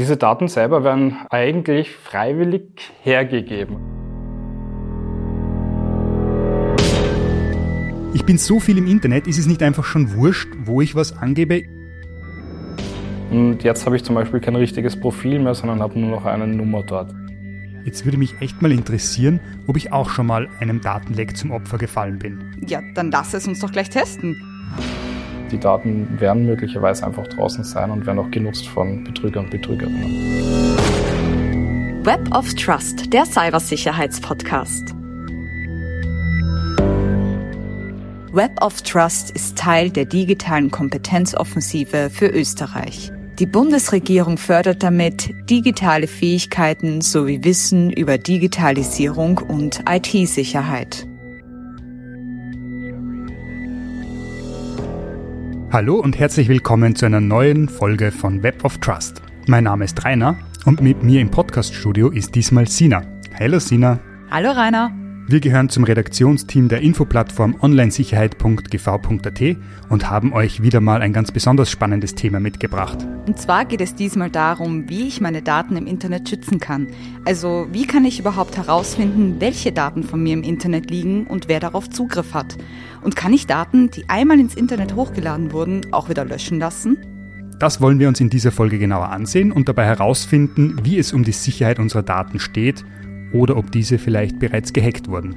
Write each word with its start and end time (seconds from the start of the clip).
Diese 0.00 0.16
Daten 0.16 0.48
selber 0.48 0.82
werden 0.82 1.18
eigentlich 1.28 1.90
freiwillig 1.90 2.62
hergegeben. 3.02 3.76
Ich 8.14 8.24
bin 8.24 8.38
so 8.38 8.60
viel 8.60 8.78
im 8.78 8.86
Internet, 8.86 9.26
ist 9.26 9.36
es 9.36 9.46
nicht 9.46 9.62
einfach 9.62 9.84
schon 9.84 10.16
wurscht, 10.16 10.48
wo 10.64 10.80
ich 10.80 10.94
was 10.94 11.18
angebe? 11.18 11.64
Und 13.30 13.62
jetzt 13.62 13.84
habe 13.84 13.94
ich 13.94 14.02
zum 14.02 14.14
Beispiel 14.14 14.40
kein 14.40 14.56
richtiges 14.56 14.98
Profil 14.98 15.38
mehr, 15.38 15.54
sondern 15.54 15.80
habe 15.80 15.98
nur 15.98 16.08
noch 16.08 16.24
eine 16.24 16.46
Nummer 16.46 16.82
dort. 16.82 17.12
Jetzt 17.84 18.06
würde 18.06 18.16
mich 18.16 18.40
echt 18.40 18.62
mal 18.62 18.72
interessieren, 18.72 19.38
ob 19.66 19.76
ich 19.76 19.92
auch 19.92 20.08
schon 20.08 20.24
mal 20.24 20.48
einem 20.60 20.80
Datenleck 20.80 21.36
zum 21.36 21.50
Opfer 21.50 21.76
gefallen 21.76 22.18
bin. 22.18 22.56
Ja, 22.66 22.80
dann 22.94 23.10
lass 23.10 23.34
es 23.34 23.46
uns 23.46 23.60
doch 23.60 23.70
gleich 23.70 23.90
testen. 23.90 24.34
Die 25.50 25.58
Daten 25.58 26.20
werden 26.20 26.46
möglicherweise 26.46 27.04
einfach 27.04 27.26
draußen 27.26 27.64
sein 27.64 27.90
und 27.90 28.06
werden 28.06 28.20
auch 28.20 28.30
genutzt 28.30 28.68
von 28.68 29.02
Betrügern 29.02 29.46
und 29.46 29.50
Betrügerinnen. 29.50 30.76
Web 32.04 32.34
of 32.34 32.54
Trust, 32.54 33.12
der 33.12 33.26
Cybersicherheitspodcast. 33.26 34.94
Web 38.32 38.62
of 38.62 38.80
Trust 38.82 39.32
ist 39.32 39.58
Teil 39.58 39.90
der 39.90 40.04
digitalen 40.04 40.70
Kompetenzoffensive 40.70 42.10
für 42.10 42.28
Österreich. 42.28 43.10
Die 43.40 43.46
Bundesregierung 43.46 44.38
fördert 44.38 44.84
damit 44.84 45.34
digitale 45.50 46.06
Fähigkeiten 46.06 47.00
sowie 47.00 47.42
Wissen 47.42 47.90
über 47.90 48.18
Digitalisierung 48.18 49.38
und 49.38 49.82
IT-Sicherheit. 49.88 51.09
Hallo 55.72 56.00
und 56.00 56.18
herzlich 56.18 56.48
willkommen 56.48 56.96
zu 56.96 57.06
einer 57.06 57.20
neuen 57.20 57.68
Folge 57.68 58.10
von 58.10 58.42
Web 58.42 58.64
of 58.64 58.78
Trust. 58.78 59.22
Mein 59.46 59.62
Name 59.62 59.84
ist 59.84 60.04
Rainer 60.04 60.36
und 60.64 60.80
mit 60.80 61.04
mir 61.04 61.20
im 61.20 61.30
Podcaststudio 61.30 62.08
ist 62.08 62.34
diesmal 62.34 62.66
Sina. 62.66 63.04
Hallo 63.38 63.60
Sina. 63.60 64.00
Hallo 64.32 64.50
Rainer. 64.50 64.99
Wir 65.30 65.38
gehören 65.38 65.68
zum 65.68 65.84
Redaktionsteam 65.84 66.68
der 66.68 66.80
Infoplattform 66.80 67.54
onlinesicherheit.gv.at 67.60 69.56
und 69.88 70.10
haben 70.10 70.32
euch 70.32 70.60
wieder 70.60 70.80
mal 70.80 71.02
ein 71.02 71.12
ganz 71.12 71.30
besonders 71.30 71.70
spannendes 71.70 72.16
Thema 72.16 72.40
mitgebracht. 72.40 72.98
Und 73.28 73.38
zwar 73.38 73.64
geht 73.64 73.80
es 73.80 73.94
diesmal 73.94 74.28
darum, 74.28 74.88
wie 74.88 75.06
ich 75.06 75.20
meine 75.20 75.40
Daten 75.40 75.76
im 75.76 75.86
Internet 75.86 76.28
schützen 76.28 76.58
kann. 76.58 76.88
Also 77.24 77.68
wie 77.70 77.86
kann 77.86 78.04
ich 78.04 78.18
überhaupt 78.18 78.56
herausfinden, 78.56 79.36
welche 79.38 79.70
Daten 79.70 80.02
von 80.02 80.20
mir 80.20 80.32
im 80.32 80.42
Internet 80.42 80.90
liegen 80.90 81.28
und 81.28 81.46
wer 81.46 81.60
darauf 81.60 81.88
Zugriff 81.88 82.34
hat? 82.34 82.56
Und 83.00 83.14
kann 83.14 83.32
ich 83.32 83.46
Daten, 83.46 83.88
die 83.88 84.08
einmal 84.08 84.40
ins 84.40 84.56
Internet 84.56 84.96
hochgeladen 84.96 85.52
wurden, 85.52 85.92
auch 85.92 86.08
wieder 86.08 86.24
löschen 86.24 86.58
lassen? 86.58 86.98
Das 87.60 87.80
wollen 87.80 88.00
wir 88.00 88.08
uns 88.08 88.18
in 88.18 88.30
dieser 88.30 88.50
Folge 88.50 88.80
genauer 88.80 89.10
ansehen 89.10 89.52
und 89.52 89.68
dabei 89.68 89.84
herausfinden, 89.84 90.80
wie 90.82 90.98
es 90.98 91.12
um 91.12 91.22
die 91.22 91.30
Sicherheit 91.30 91.78
unserer 91.78 92.02
Daten 92.02 92.40
steht 92.40 92.84
oder 93.32 93.56
ob 93.56 93.70
diese 93.72 93.98
vielleicht 93.98 94.38
bereits 94.38 94.72
gehackt 94.72 95.08
wurden. 95.08 95.36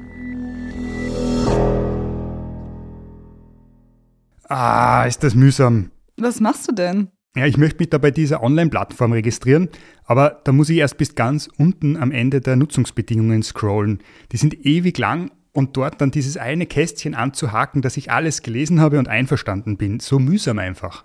Ah, 4.48 5.04
ist 5.06 5.24
das 5.24 5.34
mühsam. 5.34 5.90
Was 6.16 6.40
machst 6.40 6.68
du 6.68 6.72
denn? 6.72 7.08
Ja, 7.36 7.46
ich 7.46 7.56
möchte 7.56 7.80
mich 7.80 7.90
da 7.90 7.98
bei 7.98 8.12
dieser 8.12 8.42
Online-Plattform 8.44 9.12
registrieren, 9.12 9.68
aber 10.04 10.40
da 10.44 10.52
muss 10.52 10.68
ich 10.68 10.78
erst 10.78 10.98
bis 10.98 11.16
ganz 11.16 11.48
unten 11.58 11.96
am 11.96 12.12
Ende 12.12 12.40
der 12.40 12.54
Nutzungsbedingungen 12.54 13.42
scrollen. 13.42 14.00
Die 14.30 14.36
sind 14.36 14.64
ewig 14.64 14.96
lang 14.98 15.32
und 15.52 15.76
dort 15.76 16.00
dann 16.00 16.12
dieses 16.12 16.36
eine 16.36 16.66
Kästchen 16.66 17.16
anzuhaken, 17.16 17.82
dass 17.82 17.96
ich 17.96 18.12
alles 18.12 18.42
gelesen 18.42 18.80
habe 18.80 19.00
und 19.00 19.08
einverstanden 19.08 19.76
bin. 19.76 19.98
So 19.98 20.20
mühsam 20.20 20.60
einfach. 20.60 21.04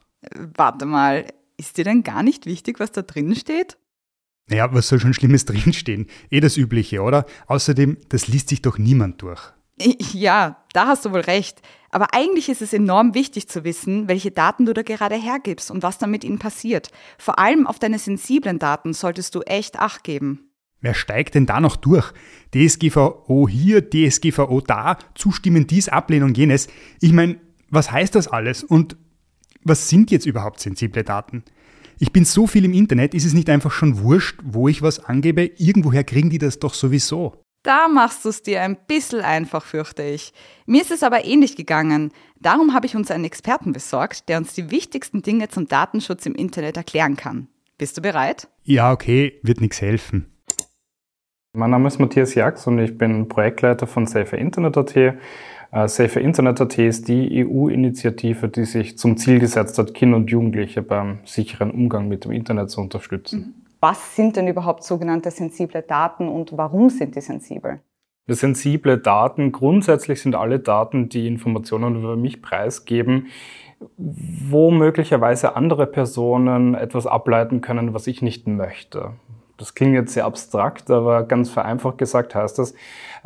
Warte 0.56 0.86
mal, 0.86 1.26
ist 1.58 1.78
dir 1.78 1.84
denn 1.84 2.04
gar 2.04 2.22
nicht 2.22 2.46
wichtig, 2.46 2.80
was 2.80 2.92
da 2.92 3.02
drin 3.02 3.34
steht? 3.36 3.79
Naja, 4.50 4.74
was 4.74 4.88
soll 4.88 5.00
schon 5.00 5.14
Schlimmes 5.14 5.46
drinstehen? 5.46 6.08
Eh 6.30 6.40
das 6.40 6.58
Übliche, 6.58 7.02
oder? 7.02 7.26
Außerdem, 7.48 7.98
das 8.10 8.28
liest 8.28 8.50
sich 8.50 8.62
doch 8.62 8.78
niemand 8.78 9.22
durch. 9.22 9.42
Ja, 10.14 10.66
da 10.74 10.88
hast 10.88 11.06
du 11.06 11.12
wohl 11.12 11.22
recht. 11.22 11.62
Aber 11.92 12.14
eigentlich 12.14 12.50
ist 12.50 12.62
es 12.62 12.74
enorm 12.74 13.14
wichtig 13.14 13.48
zu 13.48 13.64
wissen, 13.64 14.10
welche 14.10 14.30
Daten 14.30 14.66
du 14.66 14.74
da 14.74 14.82
gerade 14.82 15.16
hergibst 15.16 15.72
und 15.72 15.84
was 15.84 15.98
dann 15.98 16.12
mit 16.12 16.24
ihnen 16.24 16.38
passiert. 16.38 16.92
Vor 17.18 17.40
allem 17.40 17.66
auf 17.66 17.80
deine 17.80 17.98
sensiblen 17.98 18.60
Daten 18.60 18.94
solltest 18.94 19.36
du 19.36 19.42
echt 19.42 19.80
Acht 19.80 20.04
geben. 20.04 20.50
Wer 20.82 20.94
steigt 20.94 21.36
denn 21.36 21.46
da 21.46 21.60
noch 21.60 21.76
durch? 21.76 22.14
DSGVO 22.54 23.48
hier, 23.50 23.90
DSGVO 23.90 24.62
da, 24.62 24.98
zustimmen 25.16 25.68
dies, 25.68 25.90
Ablehnung 25.90 26.34
jenes. 26.34 26.68
Ich 27.02 27.12
meine, 27.12 27.38
was 27.70 27.92
heißt 27.92 28.16
das 28.16 28.28
alles 28.28 28.64
und 28.64 28.96
was 29.64 29.90
sind 29.90 30.10
jetzt 30.12 30.26
überhaupt 30.26 30.60
sensible 30.60 31.04
Daten? 31.04 31.44
Ich 32.02 32.14
bin 32.14 32.24
so 32.24 32.48
viel 32.48 32.64
im 32.64 32.72
Internet, 32.72 33.14
ist 33.14 33.26
es 33.26 33.34
nicht 33.34 33.50
einfach 33.50 33.72
schon 33.72 34.02
wurscht, 34.02 34.40
wo 34.42 34.70
ich 34.70 34.82
was 34.82 35.04
angebe? 35.04 35.52
Irgendwoher 35.58 36.06
kriegen 36.06 36.30
die 36.30 36.38
das 36.38 36.58
doch 36.58 36.74
sowieso. 36.74 37.44
Da 37.62 37.90
machst 37.90 38.24
du 38.24 38.30
es 38.30 38.42
dir 38.42 38.62
ein 38.62 38.78
bisschen 38.88 39.20
einfach, 39.20 39.66
fürchte 39.66 40.04
ich. 40.04 40.32
Mir 40.66 40.82
ist 40.82 40.92
es 40.92 41.04
aber 41.04 41.26
ähnlich 41.26 41.58
gegangen. 41.58 42.14
Darum 42.40 42.74
habe 42.74 42.86
ich 42.86 42.96
uns 42.96 43.12
einen 43.12 43.26
Experten 43.26 43.74
besorgt, 43.74 44.30
der 44.30 44.38
uns 44.38 44.54
die 44.54 44.72
wichtigsten 44.72 45.24
Dinge 45.24 45.50
zum 45.50 45.68
Datenschutz 45.68 46.26
im 46.26 46.36
Internet 46.36 46.78
erklären 46.78 47.18
kann. 47.18 47.50
Bist 47.78 47.98
du 47.98 48.02
bereit? 48.02 48.48
Ja, 48.64 48.94
okay, 48.94 49.38
wird 49.44 49.60
nichts 49.60 49.82
helfen. 49.82 50.32
Mein 51.52 51.72
Name 51.72 51.90
ist 51.90 52.00
Matthias 52.00 52.34
Jax 52.34 52.66
und 52.66 52.80
ich 52.80 52.98
bin 52.98 53.28
Projektleiter 53.28 53.88
von 53.88 54.06
Safer 54.06 54.38
Internet.at. 54.38 55.18
Äh, 55.72 55.88
Safer 55.88 56.22
Internet.at 56.22 56.78
ist 56.78 57.08
die 57.08 57.46
EU-Initiative, 57.46 58.50
die 58.50 58.66
sich 58.66 58.98
zum 58.98 59.18
Ziel 59.18 59.40
gesetzt 59.40 59.78
hat, 59.78 59.94
Kinder 59.94 60.18
und 60.18 60.32
Jugendliche 60.32 60.82
beim 60.82 61.20
sicheren 61.26 61.72
Umgang 61.72 62.08
mit 62.08 62.26
dem 62.26 62.32
Internet 62.32 62.72
zu 62.72 62.82
unterstützen. 62.82 63.66
Was 63.80 64.16
sind 64.16 64.36
denn 64.36 64.48
überhaupt 64.48 64.84
sogenannte 64.84 65.32
sensible 65.32 65.82
Daten 65.82 66.28
und 66.28 66.58
warum 66.58 66.90
sind 66.90 67.16
die 67.16 67.22
sensibel? 67.22 67.80
Sensible 68.28 68.98
Daten, 68.98 69.52
grundsätzlich 69.52 70.22
sind 70.22 70.36
alle 70.36 70.60
Daten, 70.60 71.10
die 71.10 71.28
Informationen 71.28 71.98
über 71.98 72.16
mich 72.16 72.42
preisgeben, 72.42 73.28
wo 73.98 74.70
möglicherweise 74.72 75.56
andere 75.56 75.88
Personen 75.88 76.76
etwas 76.76 77.08
ableiten 77.08 77.62
können, 77.62 77.94
was 77.94 78.08
ich 78.08 78.22
nicht 78.22 78.46
möchte 78.48 79.14
das 79.60 79.76
klingt 79.76 79.94
jetzt 79.94 80.14
sehr 80.14 80.26
abstrakt, 80.26 80.90
aber 80.90 81.24
ganz 81.24 81.50
vereinfacht 81.50 81.98
gesagt 81.98 82.34
heißt 82.34 82.58
das, 82.58 82.74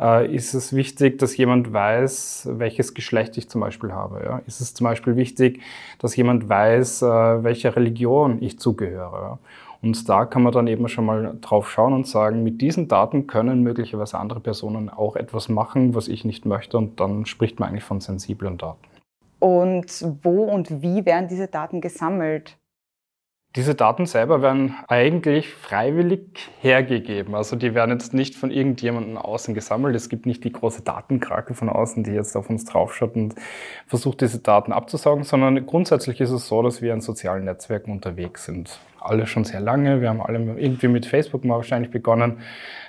äh, 0.00 0.34
ist 0.34 0.54
es 0.54 0.74
wichtig, 0.74 1.18
dass 1.18 1.36
jemand 1.36 1.72
weiß, 1.72 2.48
welches 2.52 2.94
Geschlecht 2.94 3.36
ich 3.38 3.48
zum 3.48 3.60
Beispiel 3.60 3.92
habe. 3.92 4.42
Ist 4.46 4.60
es 4.60 4.74
zum 4.74 4.84
Beispiel 4.84 5.16
wichtig, 5.16 5.60
dass 5.98 6.16
jemand 6.16 6.48
weiß, 6.48 7.02
äh, 7.02 7.44
welcher 7.44 7.76
Religion 7.76 8.42
ich 8.42 8.58
zugehöre. 8.58 9.38
Und 9.80 10.08
da 10.08 10.24
kann 10.24 10.42
man 10.42 10.52
dann 10.52 10.66
eben 10.66 10.88
schon 10.88 11.04
mal 11.04 11.36
drauf 11.42 11.70
schauen 11.70 11.92
und 11.92 12.06
sagen, 12.06 12.42
mit 12.42 12.62
diesen 12.62 12.88
Daten 12.88 13.26
können 13.26 13.62
möglicherweise 13.62 14.18
andere 14.18 14.40
Personen 14.40 14.88
auch 14.88 15.14
etwas 15.14 15.50
machen, 15.50 15.94
was 15.94 16.08
ich 16.08 16.24
nicht 16.24 16.46
möchte. 16.46 16.78
Und 16.78 17.00
dann 17.00 17.26
spricht 17.26 17.60
man 17.60 17.68
eigentlich 17.68 17.84
von 17.84 18.00
sensiblen 18.00 18.56
Daten. 18.56 18.80
Und 19.40 20.06
wo 20.22 20.44
und 20.44 20.82
wie 20.82 21.04
werden 21.04 21.28
diese 21.28 21.48
Daten 21.48 21.82
gesammelt? 21.82 22.56
Diese 23.56 23.76
Daten 23.76 24.06
selber 24.06 24.42
werden 24.42 24.74
eigentlich 24.88 25.48
freiwillig 25.54 26.50
hergegeben. 26.60 27.36
Also 27.36 27.54
die 27.54 27.72
werden 27.72 27.92
jetzt 27.92 28.12
nicht 28.12 28.34
von 28.34 28.50
irgendjemandem 28.50 29.16
außen 29.16 29.54
gesammelt. 29.54 29.94
Es 29.94 30.08
gibt 30.08 30.26
nicht 30.26 30.42
die 30.42 30.50
große 30.50 30.82
Datenkrake 30.82 31.54
von 31.54 31.68
außen, 31.68 32.02
die 32.02 32.10
jetzt 32.10 32.36
auf 32.36 32.50
uns 32.50 32.64
draufschaut 32.64 33.14
und 33.14 33.36
versucht, 33.86 34.22
diese 34.22 34.40
Daten 34.40 34.72
abzusaugen, 34.72 35.22
sondern 35.22 35.66
grundsätzlich 35.66 36.20
ist 36.20 36.30
es 36.30 36.48
so, 36.48 36.62
dass 36.62 36.82
wir 36.82 36.92
in 36.92 37.00
sozialen 37.00 37.44
Netzwerken 37.44 37.92
unterwegs 37.92 38.44
sind 38.44 38.80
alle 39.04 39.26
schon 39.26 39.44
sehr 39.44 39.60
lange. 39.60 40.00
Wir 40.00 40.08
haben 40.08 40.20
alle 40.20 40.38
irgendwie 40.38 40.88
mit 40.88 41.06
Facebook 41.06 41.44
mal 41.44 41.56
wahrscheinlich 41.56 41.90
begonnen, 41.90 42.38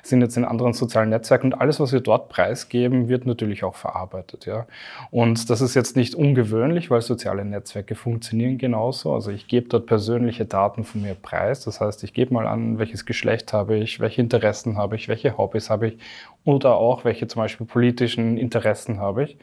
sind 0.03 0.21
jetzt 0.21 0.37
in 0.37 0.45
anderen 0.45 0.73
sozialen 0.73 1.09
Netzwerken 1.09 1.53
und 1.53 1.59
alles, 1.59 1.79
was 1.79 1.91
wir 1.91 1.99
dort 1.99 2.29
preisgeben, 2.29 3.09
wird 3.09 3.25
natürlich 3.25 3.63
auch 3.63 3.75
verarbeitet. 3.75 4.45
Ja. 4.45 4.67
Und 5.11 5.49
das 5.49 5.61
ist 5.61 5.75
jetzt 5.75 5.95
nicht 5.95 6.15
ungewöhnlich, 6.15 6.91
weil 6.91 7.01
soziale 7.01 7.43
Netzwerke 7.43 7.95
funktionieren 7.95 8.57
genauso. 8.57 9.13
Also 9.13 9.31
ich 9.31 9.47
gebe 9.47 9.67
dort 9.67 9.87
persönliche 9.87 10.45
Daten 10.45 10.83
von 10.83 11.01
mir 11.01 11.15
preis. 11.15 11.63
Das 11.63 11.81
heißt, 11.81 12.03
ich 12.03 12.13
gebe 12.13 12.33
mal 12.33 12.47
an, 12.47 12.77
welches 12.77 13.05
Geschlecht 13.05 13.53
habe 13.53 13.77
ich, 13.77 13.99
welche 13.99 14.21
Interessen 14.21 14.77
habe 14.77 14.95
ich, 14.95 15.07
welche 15.07 15.37
Hobbys 15.37 15.69
habe 15.69 15.87
ich 15.87 15.97
oder 16.43 16.75
auch 16.75 17.05
welche 17.05 17.27
zum 17.27 17.41
Beispiel 17.41 17.65
politischen 17.65 18.37
Interessen 18.37 18.99
habe 18.99 19.23
ich. 19.23 19.37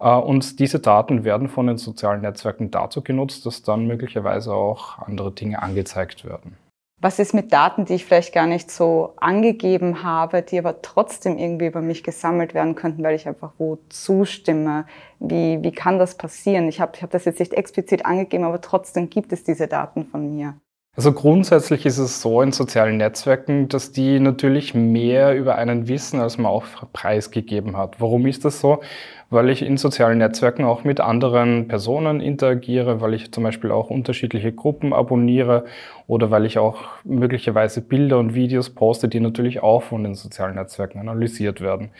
Äh, 0.00 0.14
und 0.14 0.58
diese 0.58 0.80
Daten 0.80 1.24
werden 1.24 1.48
von 1.48 1.66
den 1.66 1.78
sozialen 1.78 2.22
Netzwerken 2.22 2.70
dazu 2.70 3.02
genutzt, 3.02 3.46
dass 3.46 3.62
dann 3.62 3.86
möglicherweise 3.86 4.52
auch 4.52 4.98
andere 4.98 5.32
Dinge 5.32 5.62
angezeigt 5.62 6.24
werden. 6.24 6.56
Was 6.98 7.18
ist 7.18 7.34
mit 7.34 7.52
Daten, 7.52 7.84
die 7.84 7.94
ich 7.94 8.06
vielleicht 8.06 8.32
gar 8.32 8.46
nicht 8.46 8.70
so 8.70 9.12
angegeben 9.16 10.02
habe, 10.02 10.40
die 10.40 10.58
aber 10.58 10.80
trotzdem 10.80 11.36
irgendwie 11.36 11.66
über 11.66 11.82
mich 11.82 12.02
gesammelt 12.02 12.54
werden 12.54 12.74
könnten, 12.74 13.02
weil 13.02 13.14
ich 13.14 13.28
einfach 13.28 13.52
wo 13.58 13.78
zustimme? 13.90 14.86
Wie, 15.18 15.62
wie 15.62 15.72
kann 15.72 15.98
das 15.98 16.16
passieren? 16.16 16.68
Ich 16.68 16.80
habe 16.80 16.92
ich 16.96 17.02
hab 17.02 17.10
das 17.10 17.26
jetzt 17.26 17.38
nicht 17.38 17.52
explizit 17.52 18.06
angegeben, 18.06 18.44
aber 18.44 18.62
trotzdem 18.62 19.10
gibt 19.10 19.30
es 19.32 19.44
diese 19.44 19.68
Daten 19.68 20.06
von 20.06 20.34
mir. 20.34 20.54
Also 20.96 21.12
grundsätzlich 21.12 21.84
ist 21.84 21.98
es 21.98 22.22
so 22.22 22.40
in 22.40 22.52
sozialen 22.52 22.96
Netzwerken, 22.96 23.68
dass 23.68 23.92
die 23.92 24.18
natürlich 24.18 24.74
mehr 24.74 25.36
über 25.36 25.56
einen 25.56 25.88
wissen, 25.88 26.20
als 26.20 26.38
man 26.38 26.46
auch 26.46 26.64
preisgegeben 26.94 27.76
hat. 27.76 28.00
Warum 28.00 28.26
ist 28.26 28.46
das 28.46 28.60
so? 28.60 28.80
weil 29.28 29.50
ich 29.50 29.62
in 29.62 29.76
sozialen 29.76 30.18
Netzwerken 30.18 30.64
auch 30.64 30.84
mit 30.84 31.00
anderen 31.00 31.66
Personen 31.66 32.20
interagiere, 32.20 33.00
weil 33.00 33.14
ich 33.14 33.32
zum 33.32 33.42
Beispiel 33.42 33.72
auch 33.72 33.90
unterschiedliche 33.90 34.52
Gruppen 34.52 34.92
abonniere 34.92 35.64
oder 36.06 36.30
weil 36.30 36.46
ich 36.46 36.58
auch 36.58 36.84
möglicherweise 37.04 37.80
Bilder 37.80 38.18
und 38.18 38.34
Videos 38.34 38.70
poste, 38.70 39.08
die 39.08 39.20
natürlich 39.20 39.62
auch 39.62 39.82
von 39.82 40.04
den 40.04 40.14
sozialen 40.14 40.54
Netzwerken 40.54 41.00
analysiert 41.00 41.60
werden. 41.60 41.90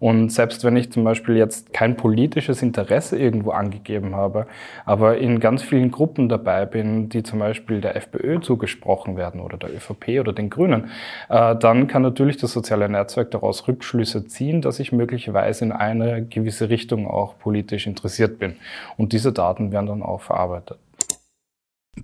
Und 0.00 0.30
selbst 0.30 0.64
wenn 0.64 0.76
ich 0.76 0.92
zum 0.92 1.02
Beispiel 1.02 1.36
jetzt 1.36 1.72
kein 1.72 1.96
politisches 1.96 2.62
Interesse 2.62 3.18
irgendwo 3.18 3.50
angegeben 3.50 4.14
habe, 4.14 4.46
aber 4.84 5.18
in 5.18 5.40
ganz 5.40 5.62
vielen 5.62 5.90
Gruppen 5.90 6.28
dabei 6.28 6.66
bin, 6.66 7.08
die 7.08 7.22
zum 7.22 7.40
Beispiel 7.40 7.80
der 7.80 7.96
FPÖ 7.96 8.40
zugesprochen 8.40 9.16
werden 9.16 9.40
oder 9.40 9.56
der 9.56 9.74
ÖVP 9.74 10.20
oder 10.20 10.32
den 10.32 10.50
Grünen, 10.50 10.90
äh, 11.28 11.56
dann 11.56 11.88
kann 11.88 12.02
natürlich 12.02 12.36
das 12.36 12.52
soziale 12.52 12.88
Netzwerk 12.88 13.32
daraus 13.32 13.66
Rückschlüsse 13.66 14.26
ziehen, 14.26 14.62
dass 14.62 14.78
ich 14.78 14.92
möglicherweise 14.92 15.64
in 15.64 15.72
eine 15.72 16.24
gewisse 16.24 16.70
Richtung 16.70 17.08
auch 17.08 17.38
politisch 17.38 17.86
interessiert 17.86 18.38
bin. 18.38 18.56
Und 18.96 19.12
diese 19.12 19.32
Daten 19.32 19.72
werden 19.72 19.86
dann 19.86 20.02
auch 20.02 20.20
verarbeitet. 20.20 20.78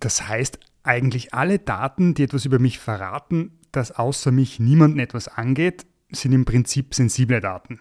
Das 0.00 0.28
heißt, 0.28 0.58
eigentlich 0.82 1.32
alle 1.32 1.58
Daten, 1.60 2.14
die 2.14 2.24
etwas 2.24 2.44
über 2.44 2.58
mich 2.58 2.78
verraten, 2.78 3.58
dass 3.72 3.92
außer 3.92 4.32
mich 4.32 4.60
niemanden 4.60 4.98
etwas 4.98 5.28
angeht, 5.28 5.86
sind 6.10 6.32
im 6.32 6.44
Prinzip 6.44 6.94
sensible 6.94 7.40
Daten. 7.40 7.80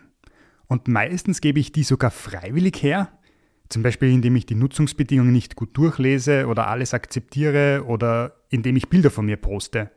Und 0.67 0.87
meistens 0.87 1.41
gebe 1.41 1.59
ich 1.59 1.71
die 1.71 1.83
sogar 1.83 2.11
freiwillig 2.11 2.81
her, 2.81 3.11
zum 3.69 3.83
Beispiel 3.83 4.09
indem 4.09 4.35
ich 4.35 4.45
die 4.45 4.55
Nutzungsbedingungen 4.55 5.31
nicht 5.31 5.55
gut 5.55 5.75
durchlese 5.77 6.47
oder 6.47 6.67
alles 6.67 6.93
akzeptiere 6.93 7.85
oder 7.85 8.35
indem 8.49 8.75
ich 8.75 8.89
Bilder 8.89 9.11
von 9.11 9.25
mir 9.25 9.37
poste. 9.37 9.91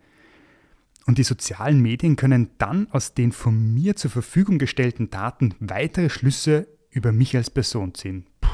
Und 1.07 1.19
die 1.19 1.23
sozialen 1.23 1.81
Medien 1.81 2.17
können 2.17 2.51
dann 2.59 2.89
aus 2.91 3.15
den 3.15 3.33
von 3.33 3.75
mir 3.75 3.95
zur 3.97 4.11
Verfügung 4.11 4.59
gestellten 4.59 5.09
Daten 5.09 5.55
weitere 5.61 6.11
Schlüsse 6.11 6.67
über 6.91 7.13
mich 7.13 7.37
als 7.37 7.51
Person 7.51 7.95
ziehen. 7.95 8.27
Puh. 8.41 8.51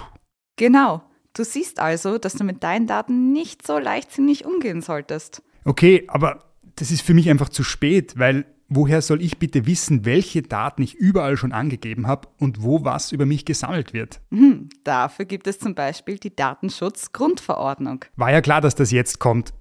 Genau. 0.56 1.02
Du 1.34 1.44
siehst 1.44 1.80
also, 1.80 2.18
dass 2.18 2.34
du 2.34 2.44
mit 2.44 2.62
deinen 2.62 2.86
Daten 2.86 3.32
nicht 3.32 3.66
so 3.66 3.78
leichtsinnig 3.78 4.44
umgehen 4.44 4.82
solltest. 4.82 5.42
Okay, 5.64 6.04
aber 6.08 6.52
das 6.76 6.90
ist 6.90 7.00
für 7.02 7.14
mich 7.14 7.30
einfach 7.30 7.48
zu 7.48 7.62
spät, 7.62 8.18
weil 8.18 8.44
woher 8.74 9.02
soll 9.02 9.22
ich 9.22 9.38
bitte 9.38 9.66
wissen, 9.66 10.04
welche 10.04 10.42
Daten 10.42 10.82
ich 10.82 10.94
überall 10.94 11.36
schon 11.36 11.52
angegeben 11.52 12.06
habe 12.06 12.28
und 12.38 12.62
wo 12.62 12.84
was 12.84 13.12
über 13.12 13.26
mich 13.26 13.44
gesammelt 13.44 13.92
wird? 13.92 14.20
Hm, 14.30 14.68
dafür 14.84 15.24
gibt 15.24 15.46
es 15.46 15.58
zum 15.58 15.74
Beispiel 15.74 16.18
die 16.18 16.34
Datenschutzgrundverordnung. 16.34 18.04
War 18.16 18.30
ja 18.32 18.40
klar, 18.40 18.60
dass 18.60 18.74
das 18.74 18.90
jetzt 18.90 19.18
kommt. 19.18 19.52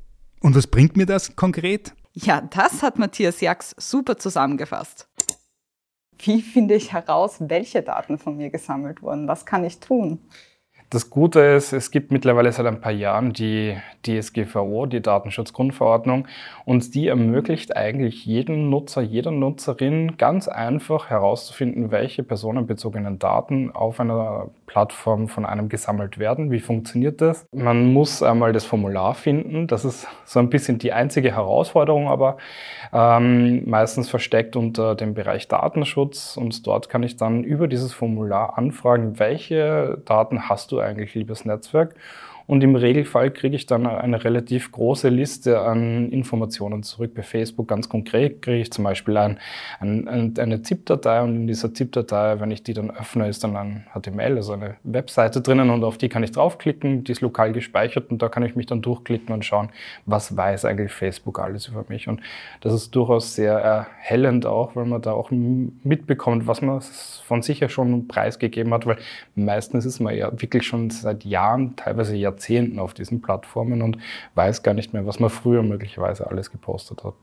Und 0.42 0.56
was 0.56 0.68
bringt 0.68 0.98
mir 0.98 1.06
das 1.06 1.36
konkret? 1.36 1.94
Ja, 2.14 2.42
das 2.42 2.84
hat 2.84 3.00
Matthias 3.00 3.42
Jax 3.42 3.76
super 3.78 4.18
zusammengefasst. 4.18 5.08
Wie 6.18 6.42
finde 6.42 6.76
ich 6.76 6.94
heraus, 6.94 7.38
welche 7.40 7.82
Daten 7.82 8.18
von 8.18 8.38
mir 8.38 8.50
gesammelt 8.50 9.02
wurden? 9.02 9.28
Was 9.28 9.46
kann 9.46 9.64
ich 9.64 9.80
tun? 9.80 10.20
Das 10.92 11.10
Gute 11.10 11.40
ist, 11.40 11.72
es 11.72 11.90
gibt 11.90 12.12
mittlerweile 12.12 12.52
seit 12.52 12.66
ein 12.66 12.82
paar 12.82 12.92
Jahren 12.92 13.32
die 13.32 13.78
DSGVO, 14.06 14.88
die 14.88 15.02
Datenschutzgrundverordnung, 15.02 16.28
und 16.66 16.94
die 16.96 17.08
ermöglicht 17.08 17.78
eigentlich 17.78 18.26
jedem 18.26 18.70
Nutzer, 18.70 19.02
jeder 19.02 19.32
Nutzerin 19.32 20.18
ganz 20.18 20.50
einfach 20.50 21.10
herauszufinden, 21.10 21.92
welche 21.92 22.24
personenbezogenen 22.24 23.20
Daten 23.20 23.72
auf 23.72 24.02
einer 24.02 24.50
Plattform 24.66 25.28
von 25.28 25.46
einem 25.46 25.70
gesammelt 25.70 26.18
werden. 26.18 26.52
Wie 26.52 26.62
funktioniert 26.62 27.20
das? 27.20 27.46
Man 27.54 27.92
muss 27.92 28.24
einmal 28.24 28.54
das 28.54 28.64
Formular 28.64 29.16
finden. 29.16 29.68
Das 29.68 29.84
ist 29.84 30.08
so 30.26 30.40
ein 30.40 30.50
bisschen 30.50 30.78
die 30.78 30.94
einzige 30.94 31.36
Herausforderung, 31.36 32.08
aber 32.08 32.38
ähm, 32.94 33.70
meistens 33.70 34.10
versteckt 34.10 34.56
unter 34.56 34.96
dem 34.96 35.14
Bereich 35.14 35.50
Datenschutz. 35.50 36.38
Und 36.38 36.66
dort 36.68 36.88
kann 36.88 37.04
ich 37.04 37.18
dann 37.18 37.44
über 37.44 37.68
dieses 37.68 37.92
Formular 37.94 38.58
anfragen, 38.58 39.20
welche 39.20 40.02
Daten 40.06 40.48
hast 40.48 40.72
du 40.72 40.81
eigentlich, 40.82 41.14
liebes 41.16 41.46
Netzwerk? 41.46 41.96
Und 42.48 42.64
im 42.64 42.76
Regelfall 42.76 43.32
kriege 43.32 43.56
ich 43.56 43.66
dann 43.66 43.86
eine 43.88 44.24
relativ 44.24 44.72
große 44.72 45.10
Liste 45.10 45.62
an 45.62 46.10
Informationen 46.10 46.84
zurück. 46.84 47.14
Bei 47.16 47.24
Facebook 47.24 47.68
ganz 47.68 47.90
konkret 47.90 48.42
kriege 48.42 48.60
ich 48.60 48.72
zum 48.72 48.84
Beispiel 48.84 49.18
ein, 49.18 49.40
ein, 49.80 50.34
eine 50.38 50.62
ZIP-Datei 50.62 51.22
und 51.22 51.36
in 51.36 51.48
dieser 51.48 51.74
ZIP-Datei, 51.74 52.40
wenn 52.40 52.52
ich 52.52 52.64
die 52.64 52.74
dann 52.74 52.92
öffne, 52.92 53.28
ist 53.28 53.44
dann 53.44 53.56
ein 53.56 53.86
HTML, 53.94 54.38
also 54.38 54.54
eine 54.54 54.76
Webseite 54.84 55.42
drinnen 55.42 55.70
und 55.70 55.84
auf 55.84 55.98
die 55.98 56.10
kann 56.10 56.24
ich 56.24 56.32
draufklicken, 56.32 57.04
die 57.04 57.12
ist 57.12 57.22
lokal 57.22 57.52
gespeichert 57.54 58.12
und 58.12 58.22
da 58.22 58.30
kann 58.30 58.44
ich 58.44 58.56
mich 58.56 58.66
dann 58.66 58.82
durchklicken 58.82 59.34
und 59.34 59.46
schauen, 59.46 59.70
was 60.06 60.36
weiß 60.36 60.66
eigentlich 60.66 60.92
Facebook 60.92 61.40
alles 61.40 61.68
über 61.68 61.86
mich. 61.88 62.08
Und 62.08 62.22
das 62.62 62.74
ist 62.74 62.96
durchaus 62.96 63.36
sehr 63.36 63.54
erhellend 63.54 64.46
auch, 64.46 64.76
weil 64.76 64.86
man 64.86 65.02
da 65.02 65.14
auch 65.14 65.32
mitbekommt, 65.32 66.48
was 66.48 66.62
man 66.62 66.82
von 66.82 67.42
sich 67.42 67.60
ja 67.60 67.70
schon 67.70 68.08
preisgegeben 68.08 68.74
hat, 68.74 68.86
weil 68.86 68.98
meistens 69.36 69.86
ist 69.86 70.00
man 70.00 70.16
ja 70.16 70.32
wirklich 70.32 70.66
schon 70.66 70.90
seit 70.90 71.24
Jahren, 71.24 71.76
teilweise 71.76 72.16
Jahrzehnten, 72.16 72.41
Jahrzehnten 72.42 72.80
auf 72.80 72.94
diesen 72.94 73.22
Plattformen 73.22 73.82
und 73.82 73.98
weiß 74.36 74.64
gar 74.64 74.74
nicht 74.74 74.94
mehr, 74.94 75.06
was 75.06 75.20
man 75.20 75.30
früher 75.30 75.64
möglicherweise 75.64 76.28
alles 76.28 76.52
gepostet 76.52 77.04
hat. 77.04 77.14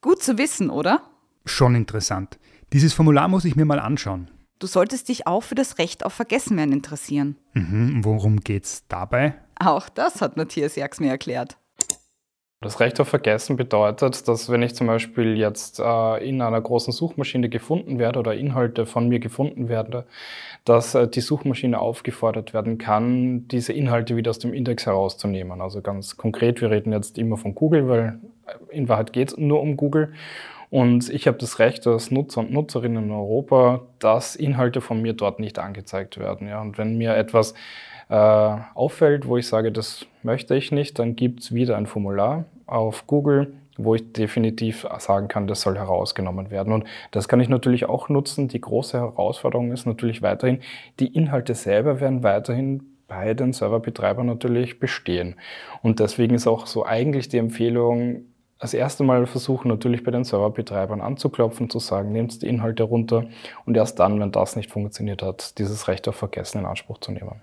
Gut 0.00 0.22
zu 0.22 0.38
wissen, 0.38 0.70
oder? 0.70 1.02
Schon 1.44 1.74
interessant. 1.74 2.38
Dieses 2.72 2.92
Formular 2.92 3.28
muss 3.28 3.44
ich 3.44 3.56
mir 3.56 3.64
mal 3.64 3.80
anschauen. 3.80 4.30
Du 4.58 4.66
solltest 4.66 5.08
dich 5.08 5.26
auch 5.26 5.42
für 5.42 5.56
das 5.56 5.78
Recht 5.78 6.06
auf 6.06 6.12
Vergessenwerden 6.12 6.72
interessieren. 6.72 7.36
Mhm, 7.54 8.04
worum 8.04 8.40
geht's 8.40 8.84
dabei? 8.86 9.34
Auch 9.58 9.88
das 9.88 10.22
hat 10.22 10.36
Matthias 10.36 10.76
Jax 10.76 11.00
mir 11.00 11.10
erklärt. 11.10 11.58
Das 12.62 12.78
Recht 12.78 13.00
auf 13.00 13.08
Vergessen 13.08 13.56
bedeutet, 13.56 14.28
dass 14.28 14.48
wenn 14.48 14.62
ich 14.62 14.76
zum 14.76 14.86
Beispiel 14.86 15.36
jetzt 15.36 15.80
äh, 15.80 16.28
in 16.28 16.40
einer 16.40 16.60
großen 16.60 16.92
Suchmaschine 16.92 17.48
gefunden 17.48 17.98
werde 17.98 18.20
oder 18.20 18.34
Inhalte 18.34 18.86
von 18.86 19.08
mir 19.08 19.18
gefunden 19.18 19.68
werden, 19.68 20.04
dass 20.64 20.94
äh, 20.94 21.08
die 21.08 21.20
Suchmaschine 21.20 21.80
aufgefordert 21.80 22.54
werden 22.54 22.78
kann, 22.78 23.48
diese 23.48 23.72
Inhalte 23.72 24.14
wieder 24.16 24.30
aus 24.30 24.38
dem 24.38 24.54
Index 24.54 24.86
herauszunehmen. 24.86 25.60
Also 25.60 25.82
ganz 25.82 26.16
konkret, 26.16 26.60
wir 26.60 26.70
reden 26.70 26.92
jetzt 26.92 27.18
immer 27.18 27.36
von 27.36 27.56
Google, 27.56 27.88
weil 27.88 28.20
äh, 28.46 28.76
in 28.76 28.88
Wahrheit 28.88 29.12
geht 29.12 29.30
es 29.30 29.36
nur 29.36 29.60
um 29.60 29.76
Google. 29.76 30.12
Und 30.70 31.10
ich 31.10 31.26
habe 31.26 31.38
das 31.38 31.58
Recht 31.58 31.86
als 31.86 32.12
Nutzer 32.12 32.40
und 32.40 32.52
Nutzerinnen 32.52 33.04
in 33.04 33.10
Europa, 33.10 33.82
dass 33.98 34.36
Inhalte 34.36 34.80
von 34.80 35.02
mir 35.02 35.14
dort 35.14 35.40
nicht 35.40 35.58
angezeigt 35.58 36.16
werden. 36.16 36.48
Ja. 36.48 36.62
Und 36.62 36.78
wenn 36.78 36.96
mir 36.96 37.16
etwas 37.16 37.54
äh, 38.12 38.58
auffällt, 38.74 39.26
wo 39.26 39.38
ich 39.38 39.48
sage, 39.48 39.72
das 39.72 40.04
möchte 40.22 40.54
ich 40.54 40.70
nicht, 40.70 40.98
dann 40.98 41.16
gibt 41.16 41.40
es 41.40 41.54
wieder 41.54 41.78
ein 41.78 41.86
Formular 41.86 42.44
auf 42.66 43.06
Google, 43.06 43.54
wo 43.78 43.94
ich 43.94 44.12
definitiv 44.12 44.86
sagen 44.98 45.28
kann, 45.28 45.46
das 45.46 45.62
soll 45.62 45.78
herausgenommen 45.78 46.50
werden. 46.50 46.74
Und 46.74 46.84
das 47.10 47.26
kann 47.26 47.40
ich 47.40 47.48
natürlich 47.48 47.86
auch 47.86 48.10
nutzen. 48.10 48.48
Die 48.48 48.60
große 48.60 48.98
Herausforderung 48.98 49.72
ist 49.72 49.86
natürlich 49.86 50.20
weiterhin, 50.20 50.60
die 51.00 51.06
Inhalte 51.06 51.54
selber 51.54 52.00
werden 52.00 52.22
weiterhin 52.22 52.82
bei 53.08 53.32
den 53.32 53.54
Serverbetreibern 53.54 54.26
natürlich 54.26 54.78
bestehen. 54.78 55.36
Und 55.80 55.98
deswegen 55.98 56.34
ist 56.34 56.46
auch 56.46 56.66
so 56.66 56.84
eigentlich 56.84 57.30
die 57.30 57.38
Empfehlung, 57.38 58.26
das 58.58 58.74
erste 58.74 59.04
Mal 59.04 59.26
versuchen 59.26 59.68
natürlich 59.68 60.04
bei 60.04 60.10
den 60.10 60.24
Serverbetreibern 60.24 61.00
anzuklopfen, 61.00 61.70
zu 61.70 61.78
sagen, 61.78 62.12
nehmt 62.12 62.42
die 62.42 62.46
Inhalte 62.46 62.82
runter 62.82 63.24
und 63.64 63.74
erst 63.74 63.98
dann, 63.98 64.20
wenn 64.20 64.32
das 64.32 64.54
nicht 64.54 64.70
funktioniert 64.70 65.22
hat, 65.22 65.58
dieses 65.58 65.88
Recht 65.88 66.06
auf 66.08 66.16
Vergessen 66.16 66.58
in 66.58 66.66
Anspruch 66.66 66.98
zu 66.98 67.10
nehmen. 67.10 67.40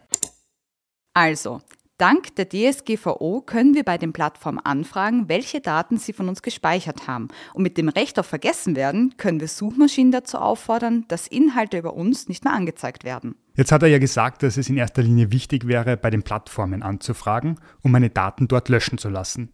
Also, 1.20 1.60
dank 1.98 2.34
der 2.38 2.48
DSGVO 2.48 3.42
können 3.42 3.76
wir 3.76 3.84
bei 3.84 3.98
den 3.98 4.14
Plattformen 4.14 4.60
anfragen, 4.60 5.28
welche 5.28 5.60
Daten 5.60 5.98
sie 5.98 6.14
von 6.14 6.30
uns 6.30 6.42
gespeichert 6.42 7.08
haben. 7.10 7.28
Und 7.54 7.64
mit 7.64 7.78
dem 7.78 7.90
Recht 7.90 8.18
auf 8.20 8.26
Vergessenwerden 8.26 9.16
können 9.18 9.42
wir 9.42 9.50
Suchmaschinen 9.50 10.14
dazu 10.14 10.38
auffordern, 10.38 11.04
dass 11.10 11.28
Inhalte 11.28 11.78
über 11.78 11.94
uns 11.94 12.30
nicht 12.30 12.46
mehr 12.46 12.54
angezeigt 12.54 13.04
werden. 13.04 13.36
Jetzt 13.58 13.74
hat 13.74 13.84
er 13.84 13.90
ja 13.90 13.98
gesagt, 13.98 14.44
dass 14.44 14.56
es 14.56 14.70
in 14.70 14.78
erster 14.78 15.02
Linie 15.02 15.34
wichtig 15.34 15.68
wäre, 15.68 15.98
bei 15.98 16.10
den 16.10 16.24
Plattformen 16.24 16.84
anzufragen, 16.84 17.60
um 17.82 17.92
meine 17.92 18.10
Daten 18.10 18.48
dort 18.48 18.70
löschen 18.70 18.98
zu 18.98 19.10
lassen. 19.10 19.52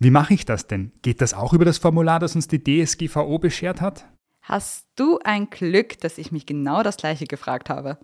Wie 0.00 0.10
mache 0.10 0.34
ich 0.34 0.44
das 0.44 0.66
denn? 0.66 0.90
Geht 1.02 1.20
das 1.20 1.32
auch 1.32 1.52
über 1.52 1.64
das 1.64 1.78
Formular, 1.78 2.18
das 2.18 2.34
uns 2.34 2.48
die 2.48 2.64
DSGVO 2.64 3.38
beschert 3.38 3.80
hat? 3.80 4.04
Hast 4.42 4.88
du 4.96 5.20
ein 5.22 5.48
Glück, 5.48 6.00
dass 6.00 6.18
ich 6.18 6.32
mich 6.32 6.44
genau 6.44 6.82
das 6.82 6.96
gleiche 6.96 7.26
gefragt 7.26 7.70
habe? 7.70 7.98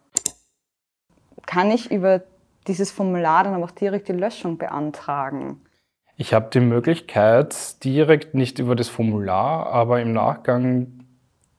Kann 1.47 1.73
ich 1.73 1.91
über 1.91 2.23
dieses 2.71 2.91
Formular 2.91 3.45
dann 3.45 3.55
aber 3.55 3.65
auch 3.65 3.71
direkt 3.71 4.09
die 4.09 4.13
Löschung 4.13 4.59
beantragen? 4.59 5.61
Ich 6.17 6.35
habe 6.35 6.51
die 6.53 6.61
Möglichkeit, 6.61 7.83
direkt 7.85 8.35
nicht 8.35 8.59
über 8.59 8.77
das 8.77 8.89
Formular, 8.89 9.67
aber 9.67 10.01
im 10.01 10.13
Nachgang 10.13 11.01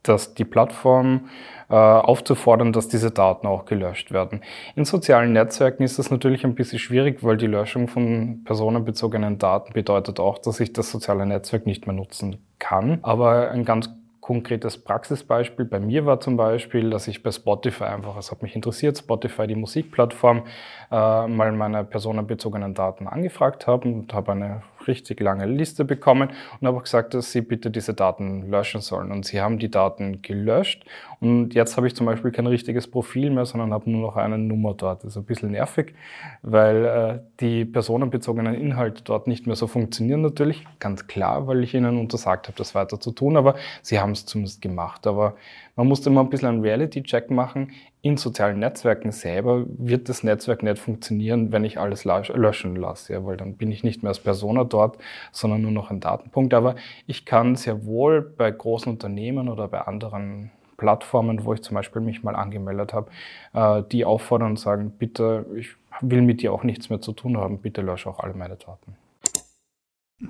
dass 0.03 0.33
die 0.33 0.45
Plattform 0.45 1.29
äh, 1.69 1.75
aufzufordern, 1.75 2.73
dass 2.73 2.87
diese 2.87 3.11
Daten 3.11 3.47
auch 3.47 3.65
gelöscht 3.65 4.11
werden. 4.11 4.41
In 4.75 4.85
sozialen 4.85 5.33
Netzwerken 5.33 5.83
ist 5.83 5.99
das 5.99 6.09
natürlich 6.09 6.43
ein 6.43 6.55
bisschen 6.55 6.79
schwierig, 6.79 7.23
weil 7.23 7.37
die 7.37 7.47
Löschung 7.47 7.87
von 7.87 8.43
personenbezogenen 8.43 9.37
Daten 9.37 9.73
bedeutet 9.73 10.19
auch, 10.19 10.39
dass 10.39 10.59
ich 10.59 10.73
das 10.73 10.91
soziale 10.91 11.25
Netzwerk 11.25 11.65
nicht 11.65 11.85
mehr 11.85 11.95
nutzen 11.95 12.37
kann. 12.59 12.99
Aber 13.03 13.51
ein 13.51 13.63
ganz 13.63 13.89
konkretes 14.31 14.77
Praxisbeispiel. 14.77 15.65
Bei 15.65 15.81
mir 15.81 16.05
war 16.05 16.21
zum 16.21 16.37
Beispiel, 16.37 16.89
dass 16.89 17.09
ich 17.09 17.21
bei 17.21 17.31
Spotify 17.31 17.83
einfach, 17.83 18.15
es 18.15 18.31
hat 18.31 18.41
mich 18.41 18.55
interessiert, 18.55 18.97
Spotify, 18.97 19.45
die 19.45 19.55
Musikplattform, 19.55 20.43
äh, 20.89 21.27
mal 21.27 21.51
meine 21.51 21.83
personenbezogenen 21.83 22.73
Daten 22.73 23.09
angefragt 23.09 23.67
habe 23.67 23.89
und 23.89 24.13
habe 24.13 24.31
eine 24.31 24.63
richtig 24.87 25.19
lange 25.19 25.45
Liste 25.45 25.85
bekommen 25.85 26.29
und 26.59 26.67
habe 26.67 26.81
gesagt, 26.81 27.13
dass 27.13 27.31
sie 27.31 27.41
bitte 27.41 27.71
diese 27.71 27.93
Daten 27.93 28.49
löschen 28.49 28.81
sollen. 28.81 29.11
Und 29.11 29.25
sie 29.25 29.41
haben 29.41 29.59
die 29.59 29.69
Daten 29.69 30.21
gelöscht 30.21 30.85
und 31.21 31.53
jetzt 31.53 31.77
habe 31.77 31.85
ich 31.85 31.95
zum 31.95 32.07
Beispiel 32.07 32.31
kein 32.31 32.47
richtiges 32.47 32.89
Profil 32.89 33.29
mehr, 33.29 33.45
sondern 33.45 33.73
habe 33.73 33.89
nur 33.91 34.01
noch 34.01 34.17
eine 34.17 34.39
Nummer 34.39 34.73
dort. 34.73 35.03
Das 35.03 35.11
ist 35.11 35.17
ein 35.17 35.25
bisschen 35.25 35.51
nervig, 35.51 35.93
weil 36.41 36.85
äh, 36.85 37.19
die 37.39 37.63
personenbezogenen 37.63 38.55
Inhalte 38.55 39.03
dort 39.03 39.27
nicht 39.27 39.45
mehr 39.45 39.55
so 39.55 39.67
funktionieren 39.67 40.21
natürlich. 40.21 40.65
Ganz 40.79 41.05
klar, 41.05 41.45
weil 41.45 41.63
ich 41.63 41.75
ihnen 41.75 41.99
untersagt 41.99 42.47
habe, 42.47 42.57
das 42.57 42.73
weiter 42.73 42.99
zu 42.99 43.11
tun, 43.11 43.37
aber 43.37 43.53
sie 43.83 43.99
haben 43.99 44.13
es 44.13 44.25
zumindest 44.25 44.63
gemacht. 44.63 45.05
Aber 45.05 45.35
man 45.75 45.87
musste 45.87 46.09
immer 46.09 46.21
ein 46.21 46.29
bisschen 46.31 46.49
einen 46.49 46.61
Reality-Check 46.61 47.29
machen. 47.29 47.71
In 48.03 48.17
sozialen 48.17 48.57
Netzwerken 48.57 49.11
selber 49.11 49.65
wird 49.67 50.09
das 50.09 50.23
Netzwerk 50.23 50.63
nicht 50.63 50.79
funktionieren, 50.79 51.51
wenn 51.51 51.63
ich 51.63 51.79
alles 51.79 52.03
löschen 52.03 52.75
lasse, 52.75 53.13
ja, 53.13 53.25
weil 53.25 53.37
dann 53.37 53.57
bin 53.57 53.71
ich 53.71 53.83
nicht 53.83 54.01
mehr 54.01 54.09
als 54.09 54.19
Persona 54.19 54.63
dort, 54.63 54.97
sondern 55.31 55.61
nur 55.61 55.71
noch 55.71 55.91
ein 55.91 55.99
Datenpunkt. 55.99 56.55
Aber 56.55 56.75
ich 57.05 57.25
kann 57.25 57.55
sehr 57.55 57.85
wohl 57.85 58.21
bei 58.21 58.49
großen 58.49 58.91
Unternehmen 58.91 59.49
oder 59.49 59.67
bei 59.67 59.81
anderen 59.81 60.49
Plattformen, 60.77 61.45
wo 61.45 61.53
ich 61.53 61.61
zum 61.61 61.75
Beispiel 61.75 62.01
mich 62.01 62.23
mal 62.23 62.35
angemeldet 62.35 62.91
habe, 62.91 63.11
äh, 63.53 63.83
die 63.91 64.03
auffordern 64.03 64.51
und 64.51 64.59
sagen, 64.59 64.93
bitte, 64.97 65.45
ich 65.55 65.75
will 66.01 66.23
mit 66.23 66.41
dir 66.41 66.53
auch 66.53 66.63
nichts 66.63 66.89
mehr 66.89 67.01
zu 67.01 67.11
tun 67.11 67.37
haben, 67.37 67.59
bitte 67.59 67.81
lösche 67.81 68.09
auch 68.09 68.19
alle 68.19 68.33
meine 68.33 68.55
Daten. 68.55 68.95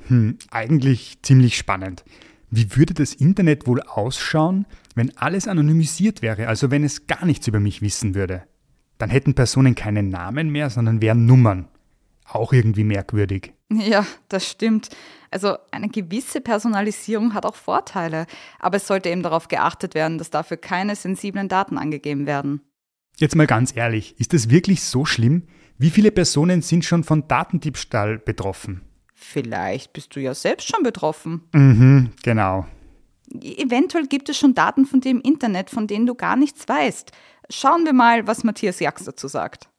Hm, 0.08 0.38
eigentlich 0.52 1.22
ziemlich 1.22 1.58
spannend. 1.58 2.04
Wie 2.54 2.76
würde 2.76 2.94
das 2.94 3.14
Internet 3.14 3.66
wohl 3.66 3.82
ausschauen, 3.82 4.66
wenn 4.94 5.16
alles 5.18 5.48
anonymisiert 5.48 6.22
wäre, 6.22 6.50
also 6.50 6.70
wenn 6.70 6.84
es 6.84 7.08
gar 7.08 7.26
nichts 7.26 7.48
über 7.48 7.62
mich 7.62 7.82
wissen 7.82 8.14
würde? 8.14 8.44
Dann 8.98 9.10
hätten 9.10 9.34
Personen 9.34 9.74
keine 9.74 10.04
Namen 10.04 10.50
mehr, 10.50 10.70
sondern 10.70 11.02
wären 11.02 11.26
Nummern. 11.26 11.70
Auch 12.26 12.52
irgendwie 12.52 12.84
merkwürdig. 12.84 13.54
Ja, 13.72 14.06
das 14.28 14.50
stimmt. 14.50 14.90
Also 15.32 15.56
eine 15.72 15.88
gewisse 15.88 16.42
Personalisierung 16.42 17.34
hat 17.34 17.46
auch 17.46 17.56
Vorteile, 17.56 18.28
aber 18.60 18.78
es 18.78 18.88
sollte 18.88 19.10
eben 19.10 19.24
darauf 19.24 19.48
geachtet 19.48 19.96
werden, 19.96 20.18
dass 20.18 20.30
dafür 20.30 20.58
keine 20.58 20.98
sensiblen 20.98 21.48
Daten 21.48 21.78
angegeben 21.78 22.26
werden. 22.26 22.62
Jetzt 23.18 23.38
mal 23.38 23.48
ganz 23.48 23.76
ehrlich, 23.76 24.20
ist 24.20 24.34
es 24.34 24.50
wirklich 24.50 24.84
so 24.84 25.06
schlimm? 25.06 25.44
Wie 25.78 25.90
viele 25.90 26.12
Personen 26.12 26.62
sind 26.62 26.84
schon 26.84 27.06
von 27.06 27.30
Datendiebstahl 27.30 28.20
betroffen? 28.20 28.82
Vielleicht 29.24 29.94
bist 29.94 30.16
du 30.16 30.20
ja 30.20 30.34
selbst 30.34 30.68
schon 30.68 30.84
betroffen. 30.84 31.48
Mhm, 31.54 32.12
genau. 32.24 32.66
Eventuell 33.40 34.08
gibt 34.08 34.28
es 34.30 34.38
schon 34.38 34.56
Daten 34.56 34.86
von 34.86 35.00
dir 35.00 35.12
im 35.12 35.22
Internet, 35.22 35.70
von 35.70 35.88
denen 35.88 36.06
du 36.06 36.16
gar 36.16 36.36
nichts 36.36 36.68
weißt. 36.68 37.12
Schauen 37.50 37.86
wir 37.86 37.94
mal, 37.94 38.28
was 38.28 38.44
Matthias 38.44 38.80
Jax 38.80 39.06
dazu 39.06 39.28
sagt. 39.28 39.70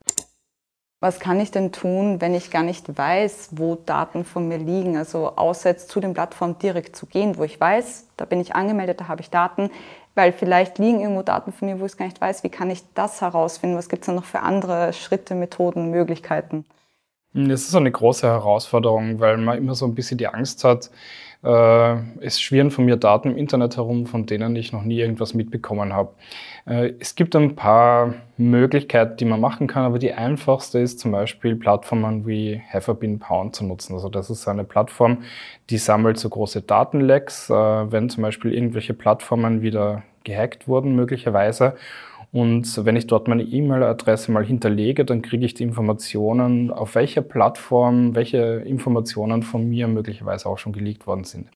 Was 1.01 1.19
kann 1.19 1.41
ich 1.41 1.51
denn 1.51 1.73
tun, 1.73 2.21
wenn 2.21 2.33
ich 2.33 2.53
gar 2.53 2.63
nicht 2.63 2.97
weiß, 2.97 3.49
wo 3.51 3.75
Daten 3.75 4.25
von 4.25 4.47
mir 4.47 4.59
liegen? 4.59 4.97
Also 4.97 5.33
außer 5.35 5.71
jetzt 5.71 5.91
zu 5.91 5.99
den 5.99 6.15
Plattformen 6.15 6.59
direkt 6.61 6.95
zu 6.95 7.07
gehen, 7.07 7.37
wo 7.37 7.43
ich 7.43 7.61
weiß, 7.61 8.07
da 8.17 8.25
bin 8.25 8.41
ich 8.41 8.55
angemeldet, 8.55 9.01
da 9.01 9.09
habe 9.09 9.21
ich 9.21 9.29
Daten, 9.29 9.71
weil 10.15 10.33
vielleicht 10.33 10.79
liegen 10.79 11.01
irgendwo 11.01 11.23
Daten 11.23 11.53
von 11.53 11.67
mir, 11.67 11.81
wo 11.81 11.87
ich 11.87 11.93
es 11.93 11.97
gar 11.99 12.07
nicht 12.07 12.21
weiß. 12.21 12.45
Wie 12.45 12.51
kann 12.51 12.71
ich 12.71 12.85
das 12.95 13.21
herausfinden? 13.21 13.77
Was 13.77 13.89
gibt 13.89 14.03
es 14.03 14.07
da 14.07 14.13
noch 14.13 14.25
für 14.25 14.41
andere 14.41 14.93
Schritte, 14.93 15.35
Methoden, 15.35 15.91
Möglichkeiten? 15.91 16.65
Das 17.35 17.63
ist 17.63 17.75
eine 17.75 17.91
große 17.91 18.27
Herausforderung, 18.27 19.19
weil 19.19 19.39
man 19.39 19.57
immer 19.57 19.75
so 19.75 19.87
ein 19.87 19.95
bisschen 19.95 20.19
die 20.19 20.29
Angst 20.29 20.65
hat, 20.65 20.91
äh, 21.43 21.97
es 22.21 22.41
schwirren 22.41 22.71
von 22.71 22.85
mir 22.85 22.97
Daten 22.97 23.31
im 23.31 23.37
Internet 23.37 23.77
herum, 23.77 24.07
von 24.07 24.27
denen 24.27 24.55
ich 24.55 24.73
noch 24.73 24.83
nie 24.83 25.01
irgendwas 25.01 25.35
mitbekommen 25.35 25.93
habe. 25.93 26.11
Äh, 26.67 26.93
es 27.01 27.15
gibt 27.15 27.35
ein 27.35 27.57
paar 27.57 28.15
Möglichkeiten, 28.37 29.17
die 29.17 29.25
man 29.25 29.41
machen 29.41 29.67
kann, 29.67 29.85
aber 29.85 29.99
die 29.99 30.13
einfachste 30.13 30.79
ist 30.79 31.01
zum 31.01 31.11
Beispiel 31.11 31.57
Plattformen 31.57 32.27
wie 32.27 32.61
Hefferbin 32.65 33.19
Pound 33.19 33.57
zu 33.57 33.65
nutzen. 33.65 33.95
Also 33.95 34.09
das 34.09 34.31
ist 34.31 34.47
eine 34.47 34.65
Plattform, 34.65 35.25
die 35.71 35.79
sammelt 35.79 36.19
so 36.19 36.29
große 36.29 36.63
Datenlecks, 36.63 37.51
äh, 37.51 37.55
wenn 37.55 38.09
zum 38.09 38.23
Beispiel 38.23 38.55
irgendwelche 38.55 38.95
Plattformen 38.95 39.63
wieder 39.63 40.05
gehackt 40.25 40.69
wurden 40.69 40.95
möglicherweise 40.95 41.75
und 42.33 42.85
wenn 42.87 42.97
ich 42.97 43.07
dort 43.07 43.29
meine 43.29 43.43
E-Mail-Adresse 43.43 44.33
mal 44.33 44.45
hinterlege, 44.45 45.05
dann 45.05 45.21
kriege 45.21 45.45
ich 45.45 45.53
die 45.53 45.65
Informationen, 45.65 46.71
auf 46.71 46.95
welcher 46.95 47.21
Plattform 47.21 48.15
welche 48.15 48.63
Informationen 48.67 49.43
von 49.43 49.69
mir 49.69 49.87
möglicherweise 49.87 50.49
auch 50.49 50.57
schon 50.57 50.73
geleakt 50.73 51.07
worden 51.07 51.25
sind. 51.25 51.51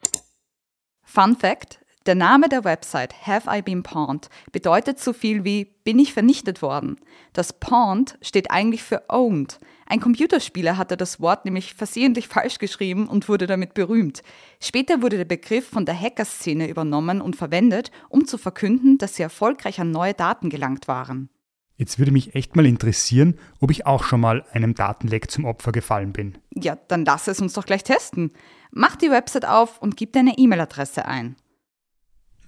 Fun 1.02 1.34
Fact: 1.34 1.80
Der 2.06 2.14
Name 2.14 2.48
der 2.48 2.62
Website 2.62 3.26
Have 3.26 3.50
I 3.52 3.62
Been 3.62 3.82
Pawned 3.82 4.28
bedeutet 4.52 5.00
so 5.00 5.12
viel 5.12 5.42
wie 5.42 5.64
bin 5.82 5.98
ich 5.98 6.12
vernichtet 6.12 6.62
worden. 6.62 7.00
Das 7.32 7.52
Pawned 7.52 8.16
steht 8.22 8.52
eigentlich 8.52 8.84
für 8.84 9.02
Owned. 9.08 9.58
Ein 9.86 9.98
Computerspieler 9.98 10.76
hatte 10.76 10.96
das 10.96 11.20
Wort 11.20 11.44
nämlich 11.44 11.74
versehentlich 11.74 12.28
falsch 12.28 12.58
geschrieben 12.58 13.08
und 13.08 13.28
wurde 13.28 13.48
damit 13.48 13.74
berühmt. 13.74 14.22
Später 14.60 15.02
wurde 15.02 15.16
der 15.16 15.24
Begriff 15.24 15.68
von 15.68 15.84
der 15.84 16.00
Hackerszene 16.00 16.68
übernommen 16.68 17.20
und 17.20 17.34
verwendet, 17.34 17.90
um 18.08 18.24
zu 18.24 18.38
verkünden, 18.38 18.98
dass 18.98 19.16
sie 19.16 19.24
erfolgreich 19.24 19.80
an 19.80 19.90
neue 19.90 20.14
Daten 20.14 20.48
gelangt 20.48 20.86
waren. 20.86 21.28
Jetzt 21.74 21.98
würde 21.98 22.12
mich 22.12 22.36
echt 22.36 22.54
mal 22.54 22.66
interessieren, 22.66 23.36
ob 23.60 23.72
ich 23.72 23.84
auch 23.84 24.04
schon 24.04 24.20
mal 24.20 24.44
einem 24.52 24.76
Datenleck 24.76 25.28
zum 25.28 25.44
Opfer 25.44 25.72
gefallen 25.72 26.12
bin. 26.12 26.38
Ja, 26.54 26.78
dann 26.86 27.04
lass 27.04 27.26
es 27.26 27.40
uns 27.40 27.54
doch 27.54 27.66
gleich 27.66 27.82
testen. 27.82 28.30
Mach 28.70 28.94
die 28.94 29.10
Website 29.10 29.44
auf 29.44 29.82
und 29.82 29.96
gib 29.96 30.12
deine 30.12 30.38
E-Mail-Adresse 30.38 31.04
ein. 31.04 31.34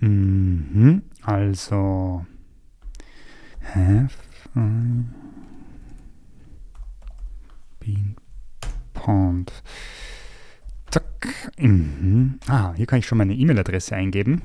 Mhm, 0.00 1.02
also 1.22 2.24
have 3.74 4.14
Bean 7.80 8.16
Pond. 8.94 9.52
Zack. 10.90 11.50
Mhm. 11.58 12.38
Ah, 12.46 12.74
hier 12.74 12.86
kann 12.86 12.98
ich 13.00 13.06
schon 13.06 13.18
meine 13.18 13.34
E-Mail-Adresse 13.34 13.94
eingeben. 13.94 14.42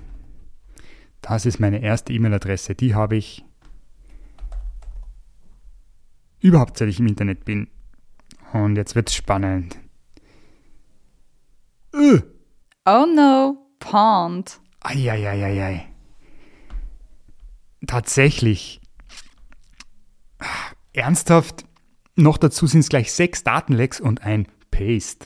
Das 1.22 1.46
ist 1.46 1.60
meine 1.60 1.82
erste 1.82 2.14
E-Mail-Adresse. 2.14 2.76
Die 2.76 2.96
habe 2.96 3.16
ich 3.16 3.46
überhaupt, 6.42 6.78
seit 6.78 6.90
ich 6.90 7.00
im 7.00 7.08
Internet 7.08 7.46
bin. 7.46 7.70
Und 8.52 8.76
jetzt 8.76 8.96
wird 8.96 9.10
es 9.10 9.16
spannend. 9.16 9.80
Uh. 11.94 12.20
Oh 12.86 13.06
no, 13.06 13.58
Pond. 13.80 14.60
Eieieiei. 14.84 15.88
Tatsächlich. 17.88 18.82
Ernsthaft? 20.94 21.66
Noch 22.16 22.38
dazu 22.38 22.68
sind 22.68 22.82
es 22.82 22.90
gleich 22.90 23.12
sechs 23.12 23.44
Datenlecks 23.44 24.00
und 24.00 24.22
ein 24.22 24.48
Paste. 24.70 25.26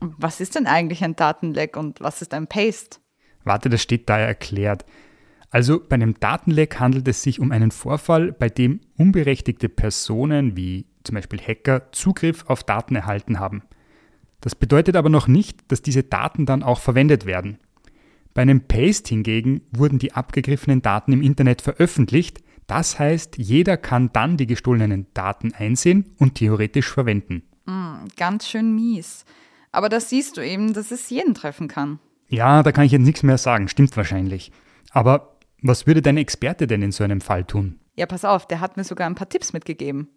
Was 0.00 0.40
ist 0.40 0.54
denn 0.54 0.66
eigentlich 0.66 1.04
ein 1.04 1.16
Datenleck 1.16 1.76
und 1.76 2.00
was 2.00 2.22
ist 2.22 2.34
ein 2.34 2.46
Paste? 2.46 2.98
Warte, 3.44 3.68
das 3.68 3.82
steht 3.82 4.08
da 4.08 4.18
ja 4.18 4.26
erklärt. 4.26 4.84
Also 5.50 5.80
bei 5.80 5.94
einem 5.94 6.18
Datenleck 6.18 6.78
handelt 6.78 7.08
es 7.08 7.22
sich 7.22 7.40
um 7.40 7.52
einen 7.52 7.70
Vorfall, 7.70 8.32
bei 8.32 8.48
dem 8.48 8.80
unberechtigte 8.96 9.68
Personen 9.68 10.56
wie 10.56 10.86
zum 11.04 11.14
Beispiel 11.14 11.40
Hacker 11.40 11.90
Zugriff 11.92 12.44
auf 12.48 12.64
Daten 12.64 12.96
erhalten 12.96 13.38
haben. 13.38 13.62
Das 14.40 14.54
bedeutet 14.54 14.96
aber 14.96 15.08
noch 15.08 15.26
nicht, 15.26 15.70
dass 15.72 15.82
diese 15.82 16.02
Daten 16.02 16.46
dann 16.46 16.62
auch 16.62 16.80
verwendet 16.80 17.26
werden. 17.26 17.58
Bei 18.34 18.42
einem 18.42 18.66
Paste 18.66 19.10
hingegen 19.10 19.62
wurden 19.72 19.98
die 19.98 20.12
abgegriffenen 20.12 20.82
Daten 20.82 21.12
im 21.12 21.22
Internet 21.22 21.62
veröffentlicht, 21.62 22.40
das 22.66 22.98
heißt, 22.98 23.38
jeder 23.38 23.76
kann 23.78 24.10
dann 24.12 24.36
die 24.36 24.46
gestohlenen 24.46 25.06
Daten 25.14 25.54
einsehen 25.54 26.14
und 26.18 26.34
theoretisch 26.34 26.90
verwenden. 26.92 27.42
Mm, 27.64 28.06
ganz 28.16 28.46
schön 28.46 28.74
mies. 28.74 29.24
Aber 29.72 29.88
das 29.88 30.10
siehst 30.10 30.36
du 30.36 30.42
eben, 30.42 30.74
dass 30.74 30.90
es 30.90 31.08
jeden 31.10 31.34
treffen 31.34 31.68
kann. 31.68 31.98
Ja, 32.28 32.62
da 32.62 32.72
kann 32.72 32.84
ich 32.84 32.92
jetzt 32.92 33.04
nichts 33.04 33.22
mehr 33.22 33.38
sagen, 33.38 33.68
stimmt 33.68 33.96
wahrscheinlich. 33.96 34.52
Aber 34.90 35.38
was 35.62 35.86
würde 35.86 36.02
dein 36.02 36.18
Experte 36.18 36.66
denn 36.66 36.82
in 36.82 36.92
so 36.92 37.04
einem 37.04 37.22
Fall 37.22 37.44
tun? 37.44 37.80
Ja, 37.96 38.06
pass 38.06 38.24
auf, 38.24 38.46
der 38.46 38.60
hat 38.60 38.76
mir 38.76 38.84
sogar 38.84 39.08
ein 39.08 39.14
paar 39.14 39.28
Tipps 39.28 39.52
mitgegeben. 39.52 40.08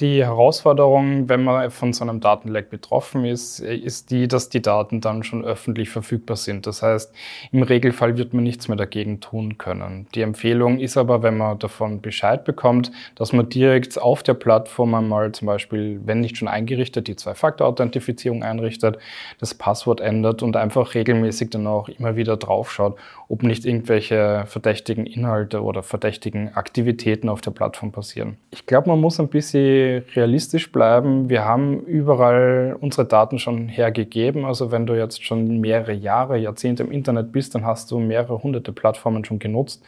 Die 0.00 0.24
Herausforderung, 0.24 1.28
wenn 1.28 1.44
man 1.44 1.70
von 1.70 1.92
so 1.92 2.02
einem 2.02 2.20
Datenleck 2.20 2.70
betroffen 2.70 3.26
ist, 3.26 3.60
ist 3.60 4.10
die, 4.10 4.26
dass 4.26 4.48
die 4.48 4.62
Daten 4.62 5.02
dann 5.02 5.22
schon 5.22 5.44
öffentlich 5.44 5.90
verfügbar 5.90 6.38
sind. 6.38 6.66
Das 6.66 6.80
heißt, 6.80 7.14
im 7.52 7.62
Regelfall 7.62 8.16
wird 8.16 8.32
man 8.32 8.42
nichts 8.42 8.68
mehr 8.68 8.78
dagegen 8.78 9.20
tun 9.20 9.58
können. 9.58 10.06
Die 10.14 10.22
Empfehlung 10.22 10.78
ist 10.78 10.96
aber, 10.96 11.22
wenn 11.22 11.36
man 11.36 11.58
davon 11.58 12.00
Bescheid 12.00 12.42
bekommt, 12.46 12.90
dass 13.16 13.34
man 13.34 13.50
direkt 13.50 14.00
auf 14.00 14.22
der 14.22 14.32
Plattform 14.32 14.94
einmal 14.94 15.32
zum 15.32 15.44
Beispiel, 15.44 16.00
wenn 16.06 16.20
nicht 16.20 16.38
schon 16.38 16.48
eingerichtet, 16.48 17.06
die 17.06 17.16
Zwei-Faktor-Authentifizierung 17.16 18.42
einrichtet, 18.42 18.96
das 19.40 19.52
Passwort 19.52 20.00
ändert 20.00 20.42
und 20.42 20.56
einfach 20.56 20.94
regelmäßig 20.94 21.50
dann 21.50 21.66
auch 21.66 21.90
immer 21.90 22.16
wieder 22.16 22.38
draufschaut, 22.38 22.96
ob 23.32 23.42
nicht 23.42 23.64
irgendwelche 23.64 24.44
verdächtigen 24.46 25.06
Inhalte 25.06 25.62
oder 25.62 25.82
verdächtigen 25.82 26.54
Aktivitäten 26.54 27.30
auf 27.30 27.40
der 27.40 27.52
Plattform 27.52 27.90
passieren. 27.90 28.36
Ich 28.50 28.66
glaube, 28.66 28.90
man 28.90 29.00
muss 29.00 29.18
ein 29.18 29.28
bisschen 29.28 30.04
realistisch 30.14 30.70
bleiben. 30.70 31.30
Wir 31.30 31.46
haben 31.46 31.80
überall 31.86 32.76
unsere 32.78 33.06
Daten 33.06 33.38
schon 33.38 33.68
hergegeben. 33.68 34.44
Also 34.44 34.70
wenn 34.70 34.84
du 34.84 34.92
jetzt 34.92 35.24
schon 35.24 35.60
mehrere 35.60 35.94
Jahre, 35.94 36.36
Jahrzehnte 36.36 36.82
im 36.82 36.92
Internet 36.92 37.32
bist, 37.32 37.54
dann 37.54 37.64
hast 37.64 37.90
du 37.90 37.98
mehrere 37.98 38.42
hunderte 38.42 38.70
Plattformen 38.70 39.24
schon 39.24 39.38
genutzt. 39.38 39.82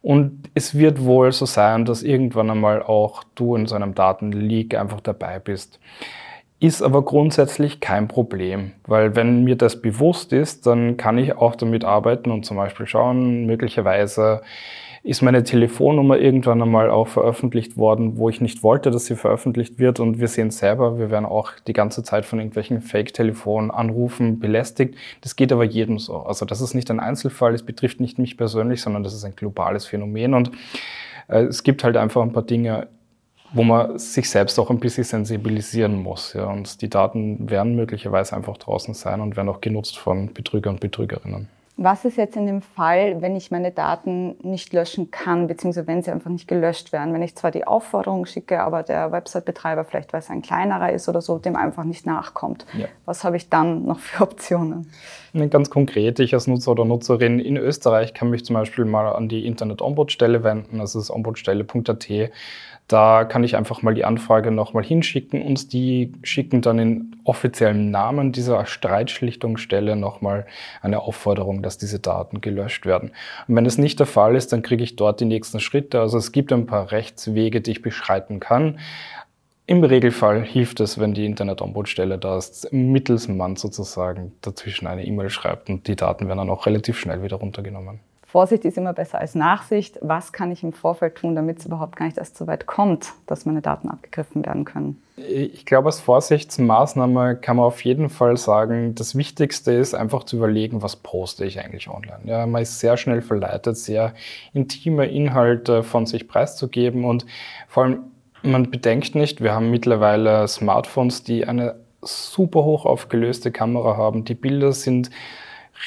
Und 0.00 0.48
es 0.54 0.78
wird 0.78 1.02
wohl 1.02 1.32
so 1.32 1.44
sein, 1.44 1.86
dass 1.86 2.04
irgendwann 2.04 2.48
einmal 2.52 2.84
auch 2.84 3.24
du 3.34 3.56
in 3.56 3.66
so 3.66 3.74
einem 3.74 3.96
Datenleak 3.96 4.76
einfach 4.76 5.00
dabei 5.00 5.40
bist. 5.40 5.80
Ist 6.58 6.82
aber 6.82 7.02
grundsätzlich 7.02 7.80
kein 7.80 8.08
Problem, 8.08 8.72
weil 8.86 9.14
wenn 9.14 9.44
mir 9.44 9.56
das 9.56 9.82
bewusst 9.82 10.32
ist, 10.32 10.66
dann 10.66 10.96
kann 10.96 11.18
ich 11.18 11.36
auch 11.36 11.54
damit 11.54 11.84
arbeiten 11.84 12.30
und 12.30 12.46
zum 12.46 12.56
Beispiel 12.56 12.86
schauen, 12.86 13.44
möglicherweise 13.46 14.40
ist 15.06 15.22
meine 15.22 15.44
Telefonnummer 15.44 16.18
irgendwann 16.18 16.60
einmal 16.60 16.90
auch 16.90 17.06
veröffentlicht 17.06 17.76
worden, 17.76 18.16
wo 18.16 18.28
ich 18.28 18.40
nicht 18.40 18.64
wollte, 18.64 18.90
dass 18.90 19.06
sie 19.06 19.14
veröffentlicht 19.14 19.78
wird. 19.78 20.00
Und 20.00 20.18
wir 20.18 20.26
sehen 20.26 20.50
selber, 20.50 20.98
wir 20.98 21.12
werden 21.12 21.26
auch 21.26 21.52
die 21.68 21.74
ganze 21.74 22.02
Zeit 22.02 22.24
von 22.24 22.40
irgendwelchen 22.40 22.80
Fake-Telefonanrufen 22.80 24.40
belästigt. 24.40 24.96
Das 25.20 25.36
geht 25.36 25.52
aber 25.52 25.62
jedem 25.62 26.00
so. 26.00 26.16
Also 26.16 26.44
das 26.44 26.60
ist 26.60 26.74
nicht 26.74 26.90
ein 26.90 26.98
Einzelfall, 26.98 27.54
es 27.54 27.62
betrifft 27.62 28.00
nicht 28.00 28.18
mich 28.18 28.36
persönlich, 28.36 28.82
sondern 28.82 29.04
das 29.04 29.14
ist 29.14 29.24
ein 29.24 29.36
globales 29.36 29.86
Phänomen. 29.86 30.34
Und 30.34 30.50
äh, 31.28 31.42
es 31.42 31.62
gibt 31.62 31.84
halt 31.84 31.96
einfach 31.96 32.22
ein 32.22 32.32
paar 32.32 32.42
Dinge, 32.42 32.88
wo 33.52 33.62
man 33.62 33.98
sich 33.98 34.28
selbst 34.28 34.58
auch 34.58 34.70
ein 34.70 34.80
bisschen 34.80 35.04
sensibilisieren 35.04 36.02
muss. 36.02 36.32
Ja. 36.32 36.46
Und 36.46 36.82
die 36.82 36.90
Daten 36.90 37.48
werden 37.50 37.76
möglicherweise 37.76 38.36
einfach 38.36 38.56
draußen 38.56 38.94
sein 38.94 39.20
und 39.20 39.36
werden 39.36 39.48
auch 39.48 39.60
genutzt 39.60 39.98
von 39.98 40.32
Betrüger 40.32 40.70
und 40.70 40.80
Betrügerinnen. 40.80 41.48
Was 41.78 42.06
ist 42.06 42.16
jetzt 42.16 42.36
in 42.36 42.46
dem 42.46 42.62
Fall, 42.62 43.20
wenn 43.20 43.36
ich 43.36 43.50
meine 43.50 43.70
Daten 43.70 44.36
nicht 44.42 44.72
löschen 44.72 45.10
kann, 45.10 45.46
beziehungsweise 45.46 45.86
wenn 45.86 46.02
sie 46.02 46.10
einfach 46.10 46.30
nicht 46.30 46.48
gelöscht 46.48 46.90
werden? 46.90 47.12
Wenn 47.12 47.20
ich 47.20 47.36
zwar 47.36 47.50
die 47.50 47.66
Aufforderung 47.66 48.24
schicke, 48.24 48.62
aber 48.62 48.82
der 48.82 49.12
Website-Betreiber, 49.12 49.84
vielleicht 49.84 50.14
weil 50.14 50.20
es 50.20 50.30
ein 50.30 50.40
kleinerer 50.40 50.90
ist 50.92 51.06
oder 51.06 51.20
so, 51.20 51.36
dem 51.36 51.54
einfach 51.54 51.84
nicht 51.84 52.06
nachkommt. 52.06 52.64
Ja. 52.78 52.86
Was 53.04 53.24
habe 53.24 53.36
ich 53.36 53.50
dann 53.50 53.84
noch 53.84 53.98
für 53.98 54.22
Optionen? 54.22 54.90
Ganz 55.50 55.68
konkret, 55.68 56.18
ich 56.18 56.32
als 56.32 56.46
Nutzer 56.46 56.70
oder 56.70 56.86
Nutzerin 56.86 57.38
in 57.38 57.58
Österreich 57.58 58.14
kann 58.14 58.30
mich 58.30 58.46
zum 58.46 58.54
Beispiel 58.54 58.86
mal 58.86 59.12
an 59.12 59.28
die 59.28 59.46
Internet-Ombudsstelle 59.46 60.42
wenden, 60.42 60.78
das 60.78 60.94
ist 60.94 61.10
ombudsstelle.at. 61.10 62.30
Da 62.88 63.24
kann 63.24 63.44
ich 63.44 63.54
einfach 63.54 63.82
mal 63.82 63.94
die 63.94 64.04
Anfrage 64.06 64.50
nochmal 64.50 64.84
hinschicken 64.84 65.42
und 65.42 65.74
die 65.74 66.12
schicken 66.22 66.62
dann 66.62 66.78
in 66.78 67.15
offiziellem 67.26 67.90
Namen 67.90 68.32
dieser 68.32 68.66
Streitschlichtungsstelle 68.66 69.96
nochmal 69.96 70.46
eine 70.82 71.00
Aufforderung, 71.00 71.62
dass 71.62 71.78
diese 71.78 71.98
Daten 71.98 72.40
gelöscht 72.40 72.86
werden. 72.86 73.10
Und 73.48 73.56
wenn 73.56 73.64
das 73.64 73.78
nicht 73.78 73.98
der 73.98 74.06
Fall 74.06 74.36
ist, 74.36 74.52
dann 74.52 74.62
kriege 74.62 74.84
ich 74.84 74.96
dort 74.96 75.20
die 75.20 75.24
nächsten 75.24 75.60
Schritte. 75.60 76.00
Also 76.00 76.18
es 76.18 76.32
gibt 76.32 76.52
ein 76.52 76.66
paar 76.66 76.92
Rechtswege, 76.92 77.60
die 77.60 77.72
ich 77.72 77.82
beschreiten 77.82 78.40
kann. 78.40 78.78
Im 79.68 79.82
Regelfall 79.82 80.44
hilft 80.44 80.78
es, 80.78 81.00
wenn 81.00 81.12
die 81.12 81.26
Internet-Ombudsstelle 81.26 82.18
da 82.18 82.38
ist, 82.38 82.72
Mittelsmann 82.72 83.56
sozusagen 83.56 84.32
dazwischen 84.40 84.86
eine 84.86 85.04
E-Mail 85.04 85.28
schreibt 85.28 85.68
und 85.68 85.88
die 85.88 85.96
Daten 85.96 86.28
werden 86.28 86.38
dann 86.38 86.50
auch 86.50 86.66
relativ 86.66 86.98
schnell 86.98 87.22
wieder 87.24 87.36
runtergenommen. 87.36 87.98
Vorsicht 88.36 88.66
ist 88.66 88.76
immer 88.76 88.92
besser 88.92 89.18
als 89.18 89.34
Nachsicht. 89.34 89.98
Was 90.02 90.30
kann 90.30 90.52
ich 90.52 90.62
im 90.62 90.74
Vorfeld 90.74 91.14
tun, 91.14 91.34
damit 91.34 91.60
es 91.60 91.64
überhaupt 91.64 91.96
gar 91.96 92.04
nicht 92.04 92.18
erst 92.18 92.36
so 92.36 92.46
weit 92.46 92.66
kommt, 92.66 93.14
dass 93.26 93.46
meine 93.46 93.62
Daten 93.62 93.88
abgegriffen 93.88 94.44
werden 94.44 94.66
können? 94.66 95.02
Ich 95.16 95.64
glaube, 95.64 95.86
als 95.86 96.00
Vorsichtsmaßnahme 96.00 97.36
kann 97.36 97.56
man 97.56 97.64
auf 97.64 97.82
jeden 97.82 98.10
Fall 98.10 98.36
sagen, 98.36 98.94
das 98.94 99.16
Wichtigste 99.16 99.72
ist 99.72 99.94
einfach 99.94 100.24
zu 100.24 100.36
überlegen, 100.36 100.82
was 100.82 100.96
poste 100.96 101.46
ich 101.46 101.60
eigentlich 101.60 101.88
online. 101.88 102.18
Ja, 102.24 102.44
man 102.44 102.60
ist 102.60 102.78
sehr 102.78 102.98
schnell 102.98 103.22
verleitet, 103.22 103.78
sehr 103.78 104.12
intime 104.52 105.06
Inhalte 105.06 105.82
von 105.82 106.04
sich 106.04 106.28
preiszugeben 106.28 107.06
und 107.06 107.24
vor 107.68 107.84
allem, 107.84 108.00
man 108.42 108.70
bedenkt 108.70 109.14
nicht, 109.14 109.40
wir 109.40 109.54
haben 109.54 109.70
mittlerweile 109.70 110.46
Smartphones, 110.46 111.22
die 111.22 111.46
eine 111.46 111.76
super 112.02 112.64
hoch 112.64 112.84
aufgelöste 112.84 113.50
Kamera 113.50 113.96
haben. 113.96 114.26
Die 114.26 114.34
Bilder 114.34 114.72
sind 114.72 115.08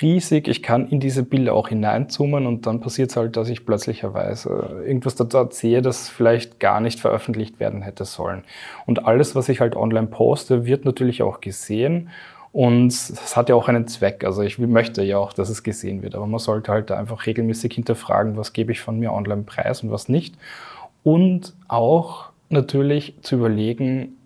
riesig. 0.01 0.47
Ich 0.47 0.63
kann 0.63 0.87
in 0.87 0.99
diese 0.99 1.23
Bilder 1.23 1.53
auch 1.53 1.69
hineinzoomen 1.69 2.45
und 2.45 2.65
dann 2.65 2.79
passiert 2.79 3.11
es 3.11 3.17
halt, 3.17 3.37
dass 3.37 3.49
ich 3.49 3.65
plötzlicherweise 3.65 4.83
irgendwas 4.85 5.15
dort 5.15 5.53
sehe, 5.53 5.81
das 5.81 6.09
vielleicht 6.09 6.59
gar 6.59 6.79
nicht 6.79 6.99
veröffentlicht 6.99 7.59
werden 7.59 7.81
hätte 7.81 8.05
sollen. 8.05 8.43
Und 8.85 9.05
alles, 9.05 9.35
was 9.35 9.49
ich 9.49 9.59
halt 9.59 9.75
online 9.75 10.07
poste, 10.07 10.65
wird 10.65 10.85
natürlich 10.85 11.23
auch 11.23 11.41
gesehen. 11.41 12.09
Und 12.51 12.87
es 12.87 13.35
hat 13.37 13.49
ja 13.49 13.55
auch 13.55 13.67
einen 13.67 13.87
Zweck. 13.87 14.23
Also 14.23 14.41
ich 14.41 14.57
möchte 14.57 15.03
ja 15.03 15.17
auch, 15.17 15.33
dass 15.33 15.49
es 15.49 15.63
gesehen 15.63 16.01
wird. 16.01 16.15
Aber 16.15 16.25
man 16.25 16.39
sollte 16.39 16.71
halt 16.71 16.91
einfach 16.91 17.25
regelmäßig 17.25 17.73
hinterfragen, 17.73 18.37
was 18.37 18.53
gebe 18.53 18.71
ich 18.71 18.81
von 18.81 18.97
mir 18.99 19.13
online 19.13 19.43
preis 19.43 19.83
und 19.83 19.91
was 19.91 20.09
nicht. 20.09 20.35
Und 21.03 21.53
auch 21.67 22.29
natürlich 22.49 23.13
zu 23.21 23.35
überlegen, 23.35 24.17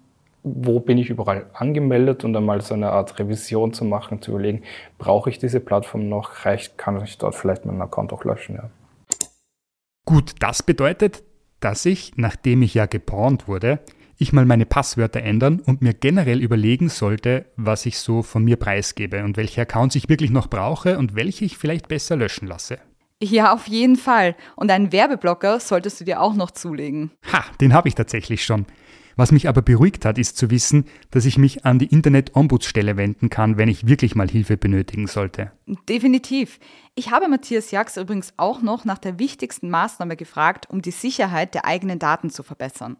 wo 0.43 0.79
bin 0.79 0.97
ich 0.97 1.09
überall 1.09 1.49
angemeldet 1.53 2.23
und 2.23 2.35
einmal 2.35 2.61
so 2.61 2.73
eine 2.73 2.91
Art 2.91 3.17
Revision 3.17 3.73
zu 3.73 3.85
machen, 3.85 4.21
zu 4.21 4.31
überlegen, 4.31 4.63
brauche 4.97 5.29
ich 5.29 5.39
diese 5.39 5.59
Plattform 5.59 6.09
noch, 6.09 6.45
reicht, 6.45 6.77
kann 6.77 7.01
ich 7.01 7.17
dort 7.17 7.35
vielleicht 7.35 7.65
meinen 7.65 7.81
Account 7.81 8.11
auch 8.13 8.25
löschen, 8.25 8.55
ja. 8.55 8.69
Gut, 10.05 10.33
das 10.39 10.63
bedeutet, 10.63 11.23
dass 11.61 11.85
ich, 11.85 12.13
nachdem 12.17 12.61
ich 12.61 12.73
ja 12.73 12.87
gepornt 12.87 13.47
wurde, 13.47 13.79
ich 14.17 14.33
mal 14.33 14.45
meine 14.45 14.65
Passwörter 14.65 15.21
ändern 15.21 15.61
und 15.65 15.81
mir 15.81 15.93
generell 15.93 16.41
überlegen 16.41 16.89
sollte, 16.89 17.45
was 17.55 17.85
ich 17.85 17.97
so 17.97 18.21
von 18.21 18.43
mir 18.43 18.57
preisgebe 18.57 19.23
und 19.23 19.37
welche 19.37 19.61
Accounts 19.61 19.95
ich 19.95 20.09
wirklich 20.09 20.29
noch 20.29 20.47
brauche 20.47 20.97
und 20.97 21.15
welche 21.15 21.45
ich 21.45 21.57
vielleicht 21.57 21.87
besser 21.87 22.15
löschen 22.15 22.47
lasse. 22.47 22.79
Ja, 23.21 23.53
auf 23.53 23.67
jeden 23.67 23.95
Fall. 23.95 24.35
Und 24.55 24.69
einen 24.69 24.91
Werbeblocker 24.91 25.59
solltest 25.59 26.01
du 26.01 26.05
dir 26.05 26.21
auch 26.21 26.33
noch 26.33 26.51
zulegen. 26.51 27.11
Ha, 27.31 27.45
den 27.61 27.73
habe 27.73 27.87
ich 27.87 27.95
tatsächlich 27.95 28.43
schon. 28.43 28.65
Was 29.15 29.31
mich 29.31 29.47
aber 29.47 29.61
beruhigt 29.61 30.05
hat, 30.05 30.17
ist 30.17 30.37
zu 30.37 30.49
wissen, 30.49 30.85
dass 31.11 31.25
ich 31.25 31.37
mich 31.37 31.65
an 31.65 31.79
die 31.79 31.87
Internet-Ombudsstelle 31.87 32.97
wenden 32.97 33.29
kann, 33.29 33.57
wenn 33.57 33.69
ich 33.69 33.87
wirklich 33.87 34.15
mal 34.15 34.29
Hilfe 34.29 34.57
benötigen 34.57 35.07
sollte. 35.07 35.51
Definitiv. 35.87 36.59
Ich 36.95 37.11
habe 37.11 37.27
Matthias 37.27 37.71
Jax 37.71 37.97
übrigens 37.97 38.33
auch 38.37 38.61
noch 38.61 38.85
nach 38.85 38.97
der 38.97 39.19
wichtigsten 39.19 39.69
Maßnahme 39.69 40.15
gefragt, 40.15 40.69
um 40.69 40.81
die 40.81 40.91
Sicherheit 40.91 41.53
der 41.53 41.65
eigenen 41.65 41.99
Daten 41.99 42.29
zu 42.29 42.43
verbessern. 42.43 42.97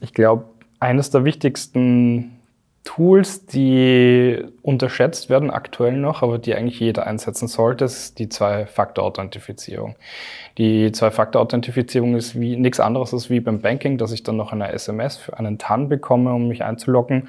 Ich 0.00 0.14
glaube, 0.14 0.54
eines 0.78 1.10
der 1.10 1.24
wichtigsten 1.24 2.39
Tools, 2.84 3.44
die 3.44 4.42
unterschätzt 4.62 5.28
werden 5.28 5.50
aktuell 5.50 5.96
noch, 5.96 6.22
aber 6.22 6.38
die 6.38 6.54
eigentlich 6.54 6.80
jeder 6.80 7.06
einsetzen 7.06 7.46
sollte, 7.46 7.84
ist 7.84 8.18
die 8.18 8.28
Zwei-Faktor-Authentifizierung. 8.30 9.96
Die 10.56 10.90
Zwei-Faktor-Authentifizierung 10.90 12.16
ist 12.16 12.40
wie 12.40 12.56
nichts 12.56 12.80
anderes 12.80 13.12
als 13.12 13.28
wie 13.28 13.40
beim 13.40 13.60
Banking, 13.60 13.98
dass 13.98 14.12
ich 14.12 14.22
dann 14.22 14.36
noch 14.36 14.52
eine 14.52 14.72
SMS 14.72 15.18
für 15.18 15.38
einen 15.38 15.58
TAN 15.58 15.88
bekomme, 15.88 16.32
um 16.32 16.48
mich 16.48 16.64
einzuloggen. 16.64 17.28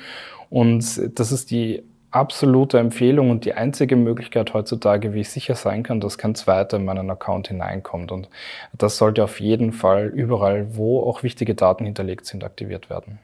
Und 0.50 1.20
das 1.20 1.32
ist 1.32 1.52
die 1.52 1.84
absolute 2.12 2.78
Empfehlung 2.80 3.30
und 3.30 3.46
die 3.46 3.54
einzige 3.54 3.96
Möglichkeit 3.96 4.54
heutzutage, 4.54 5.14
wie 5.14 5.22
ich 5.22 5.30
sicher 5.30 5.56
sein 5.56 5.84
kann, 5.84 6.00
dass 6.00 6.18
kein 6.18 6.36
Zweiter 6.36 6.78
in 6.78 6.86
meinen 6.86 7.10
Account 7.10 7.48
hineinkommt. 7.50 8.12
Und 8.12 8.30
das 8.78 8.98
sollte 8.98 9.24
auf 9.24 9.40
jeden 9.40 9.74
Fall 9.74 10.08
überall, 10.08 10.76
wo 10.76 11.02
auch 11.02 11.24
wichtige 11.24 11.56
Daten 11.56 11.86
hinterlegt 11.86 12.26
sind, 12.26 12.44
aktiviert 12.44 12.90
werden. 12.90 13.20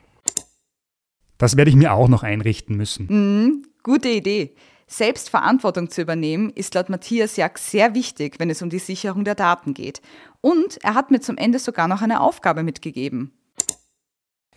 Das 1.38 1.58
werde 1.58 1.70
ich 1.70 1.76
mir 1.76 1.94
auch 1.94 2.08
noch 2.08 2.24
einrichten 2.24 2.76
müssen. 2.76 3.08
Mhm, 3.10 3.66
gute 3.84 4.10
Idee. 4.10 4.56
Selbstverantwortung 4.88 5.90
zu 5.90 6.02
übernehmen 6.02 6.50
ist 6.50 6.74
laut 6.74 6.90
Matthias 6.90 7.36
Jack 7.36 7.60
sehr 7.60 7.94
wichtig, 7.94 8.40
wenn 8.40 8.50
es 8.50 8.62
um 8.62 8.70
die 8.70 8.80
Sicherung 8.80 9.26
der 9.26 9.36
Daten 9.36 9.74
geht. 9.74 10.02
Und 10.40 10.78
er 10.82 10.96
hat 10.96 11.12
mir 11.12 11.20
zum 11.20 11.38
Ende 11.38 11.60
sogar 11.60 11.88
noch 11.88 12.02
eine 12.02 12.22
Aufgabe 12.22 12.64
mitgegeben. 12.64 13.34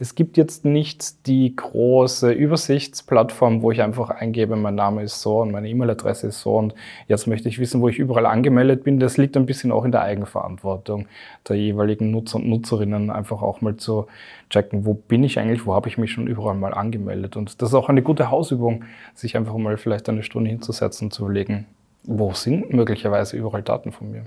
Es 0.02 0.14
gibt 0.14 0.38
jetzt 0.38 0.64
nicht 0.64 1.26
die 1.26 1.54
große 1.54 2.32
Übersichtsplattform, 2.32 3.60
wo 3.60 3.70
ich 3.70 3.82
einfach 3.82 4.08
eingebe, 4.08 4.56
mein 4.56 4.74
Name 4.74 5.02
ist 5.02 5.20
so 5.20 5.42
und 5.42 5.50
meine 5.50 5.68
E-Mail-Adresse 5.68 6.28
ist 6.28 6.40
so 6.40 6.56
und 6.56 6.74
jetzt 7.06 7.26
möchte 7.26 7.50
ich 7.50 7.58
wissen, 7.58 7.82
wo 7.82 7.88
ich 7.90 7.98
überall 7.98 8.24
angemeldet 8.24 8.82
bin. 8.82 8.98
Das 8.98 9.18
liegt 9.18 9.36
ein 9.36 9.44
bisschen 9.44 9.70
auch 9.70 9.84
in 9.84 9.92
der 9.92 10.00
Eigenverantwortung 10.00 11.06
der 11.46 11.56
jeweiligen 11.56 12.10
Nutzer 12.12 12.36
und 12.36 12.48
Nutzerinnen, 12.48 13.10
einfach 13.10 13.42
auch 13.42 13.60
mal 13.60 13.76
zu 13.76 14.06
checken, 14.48 14.86
wo 14.86 14.94
bin 14.94 15.22
ich 15.22 15.38
eigentlich, 15.38 15.66
wo 15.66 15.74
habe 15.74 15.90
ich 15.90 15.98
mich 15.98 16.12
schon 16.12 16.26
überall 16.26 16.54
mal 16.54 16.72
angemeldet. 16.72 17.36
Und 17.36 17.60
das 17.60 17.68
ist 17.68 17.74
auch 17.74 17.90
eine 17.90 18.00
gute 18.00 18.30
Hausübung, 18.30 18.84
sich 19.14 19.36
einfach 19.36 19.58
mal 19.58 19.76
vielleicht 19.76 20.08
eine 20.08 20.22
Stunde 20.22 20.48
hinzusetzen 20.48 21.08
und 21.08 21.12
zu 21.12 21.24
überlegen, 21.24 21.66
wo 22.04 22.32
sind 22.32 22.72
möglicherweise 22.72 23.36
überall 23.36 23.62
Daten 23.62 23.92
von 23.92 24.10
mir. 24.10 24.24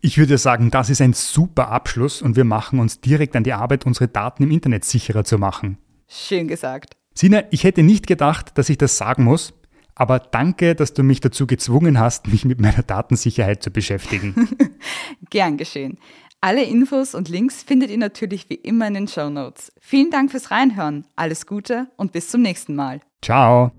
Ich 0.00 0.16
würde 0.16 0.38
sagen, 0.38 0.70
das 0.70 0.88
ist 0.88 1.02
ein 1.02 1.12
super 1.12 1.68
Abschluss 1.68 2.22
und 2.22 2.34
wir 2.36 2.44
machen 2.44 2.80
uns 2.80 3.00
direkt 3.00 3.36
an 3.36 3.44
die 3.44 3.52
Arbeit, 3.52 3.84
unsere 3.84 4.08
Daten 4.08 4.42
im 4.42 4.50
Internet 4.50 4.84
sicherer 4.84 5.24
zu 5.24 5.36
machen. 5.36 5.76
Schön 6.08 6.48
gesagt. 6.48 6.96
Sina, 7.14 7.42
ich 7.50 7.64
hätte 7.64 7.82
nicht 7.82 8.06
gedacht, 8.06 8.56
dass 8.56 8.70
ich 8.70 8.78
das 8.78 8.96
sagen 8.96 9.24
muss, 9.24 9.52
aber 9.94 10.18
danke, 10.18 10.74
dass 10.74 10.94
du 10.94 11.02
mich 11.02 11.20
dazu 11.20 11.46
gezwungen 11.46 11.98
hast, 11.98 12.28
mich 12.28 12.46
mit 12.46 12.60
meiner 12.60 12.82
Datensicherheit 12.82 13.62
zu 13.62 13.70
beschäftigen. 13.70 14.48
Gern 15.30 15.58
geschehen. 15.58 15.98
Alle 16.40 16.64
Infos 16.64 17.14
und 17.14 17.28
Links 17.28 17.62
findet 17.62 17.90
ihr 17.90 17.98
natürlich 17.98 18.48
wie 18.48 18.54
immer 18.54 18.88
in 18.88 18.94
den 18.94 19.08
Show 19.08 19.28
Notes. 19.28 19.70
Vielen 19.78 20.10
Dank 20.10 20.30
fürs 20.30 20.50
Reinhören. 20.50 21.04
Alles 21.14 21.46
Gute 21.46 21.88
und 21.96 22.12
bis 22.12 22.30
zum 22.30 22.40
nächsten 22.40 22.74
Mal. 22.74 23.00
Ciao. 23.20 23.72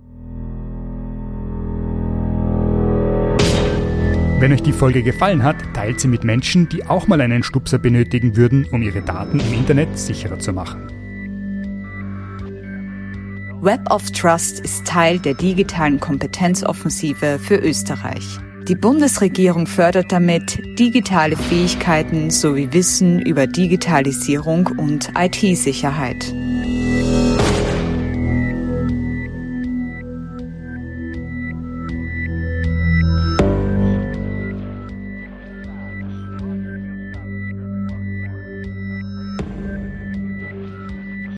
Wenn 4.41 4.53
euch 4.53 4.63
die 4.63 4.73
Folge 4.73 5.03
gefallen 5.03 5.43
hat, 5.43 5.57
teilt 5.75 5.99
sie 5.99 6.07
mit 6.07 6.23
Menschen, 6.23 6.67
die 6.67 6.83
auch 6.87 7.07
mal 7.07 7.21
einen 7.21 7.43
Stupser 7.43 7.77
benötigen 7.77 8.35
würden, 8.35 8.65
um 8.71 8.81
ihre 8.81 9.03
Daten 9.03 9.39
im 9.39 9.53
Internet 9.53 9.99
sicherer 9.99 10.39
zu 10.39 10.51
machen. 10.51 10.81
Web 13.61 13.81
of 13.91 14.09
Trust 14.09 14.59
ist 14.59 14.87
Teil 14.87 15.19
der 15.19 15.35
digitalen 15.35 15.99
Kompetenzoffensive 15.99 17.37
für 17.37 17.57
Österreich. 17.57 18.25
Die 18.67 18.73
Bundesregierung 18.73 19.67
fördert 19.67 20.11
damit 20.11 20.57
digitale 20.79 21.37
Fähigkeiten 21.37 22.31
sowie 22.31 22.69
Wissen 22.71 23.21
über 23.21 23.45
Digitalisierung 23.45 24.65
und 24.75 25.11
IT-Sicherheit. 25.15 26.33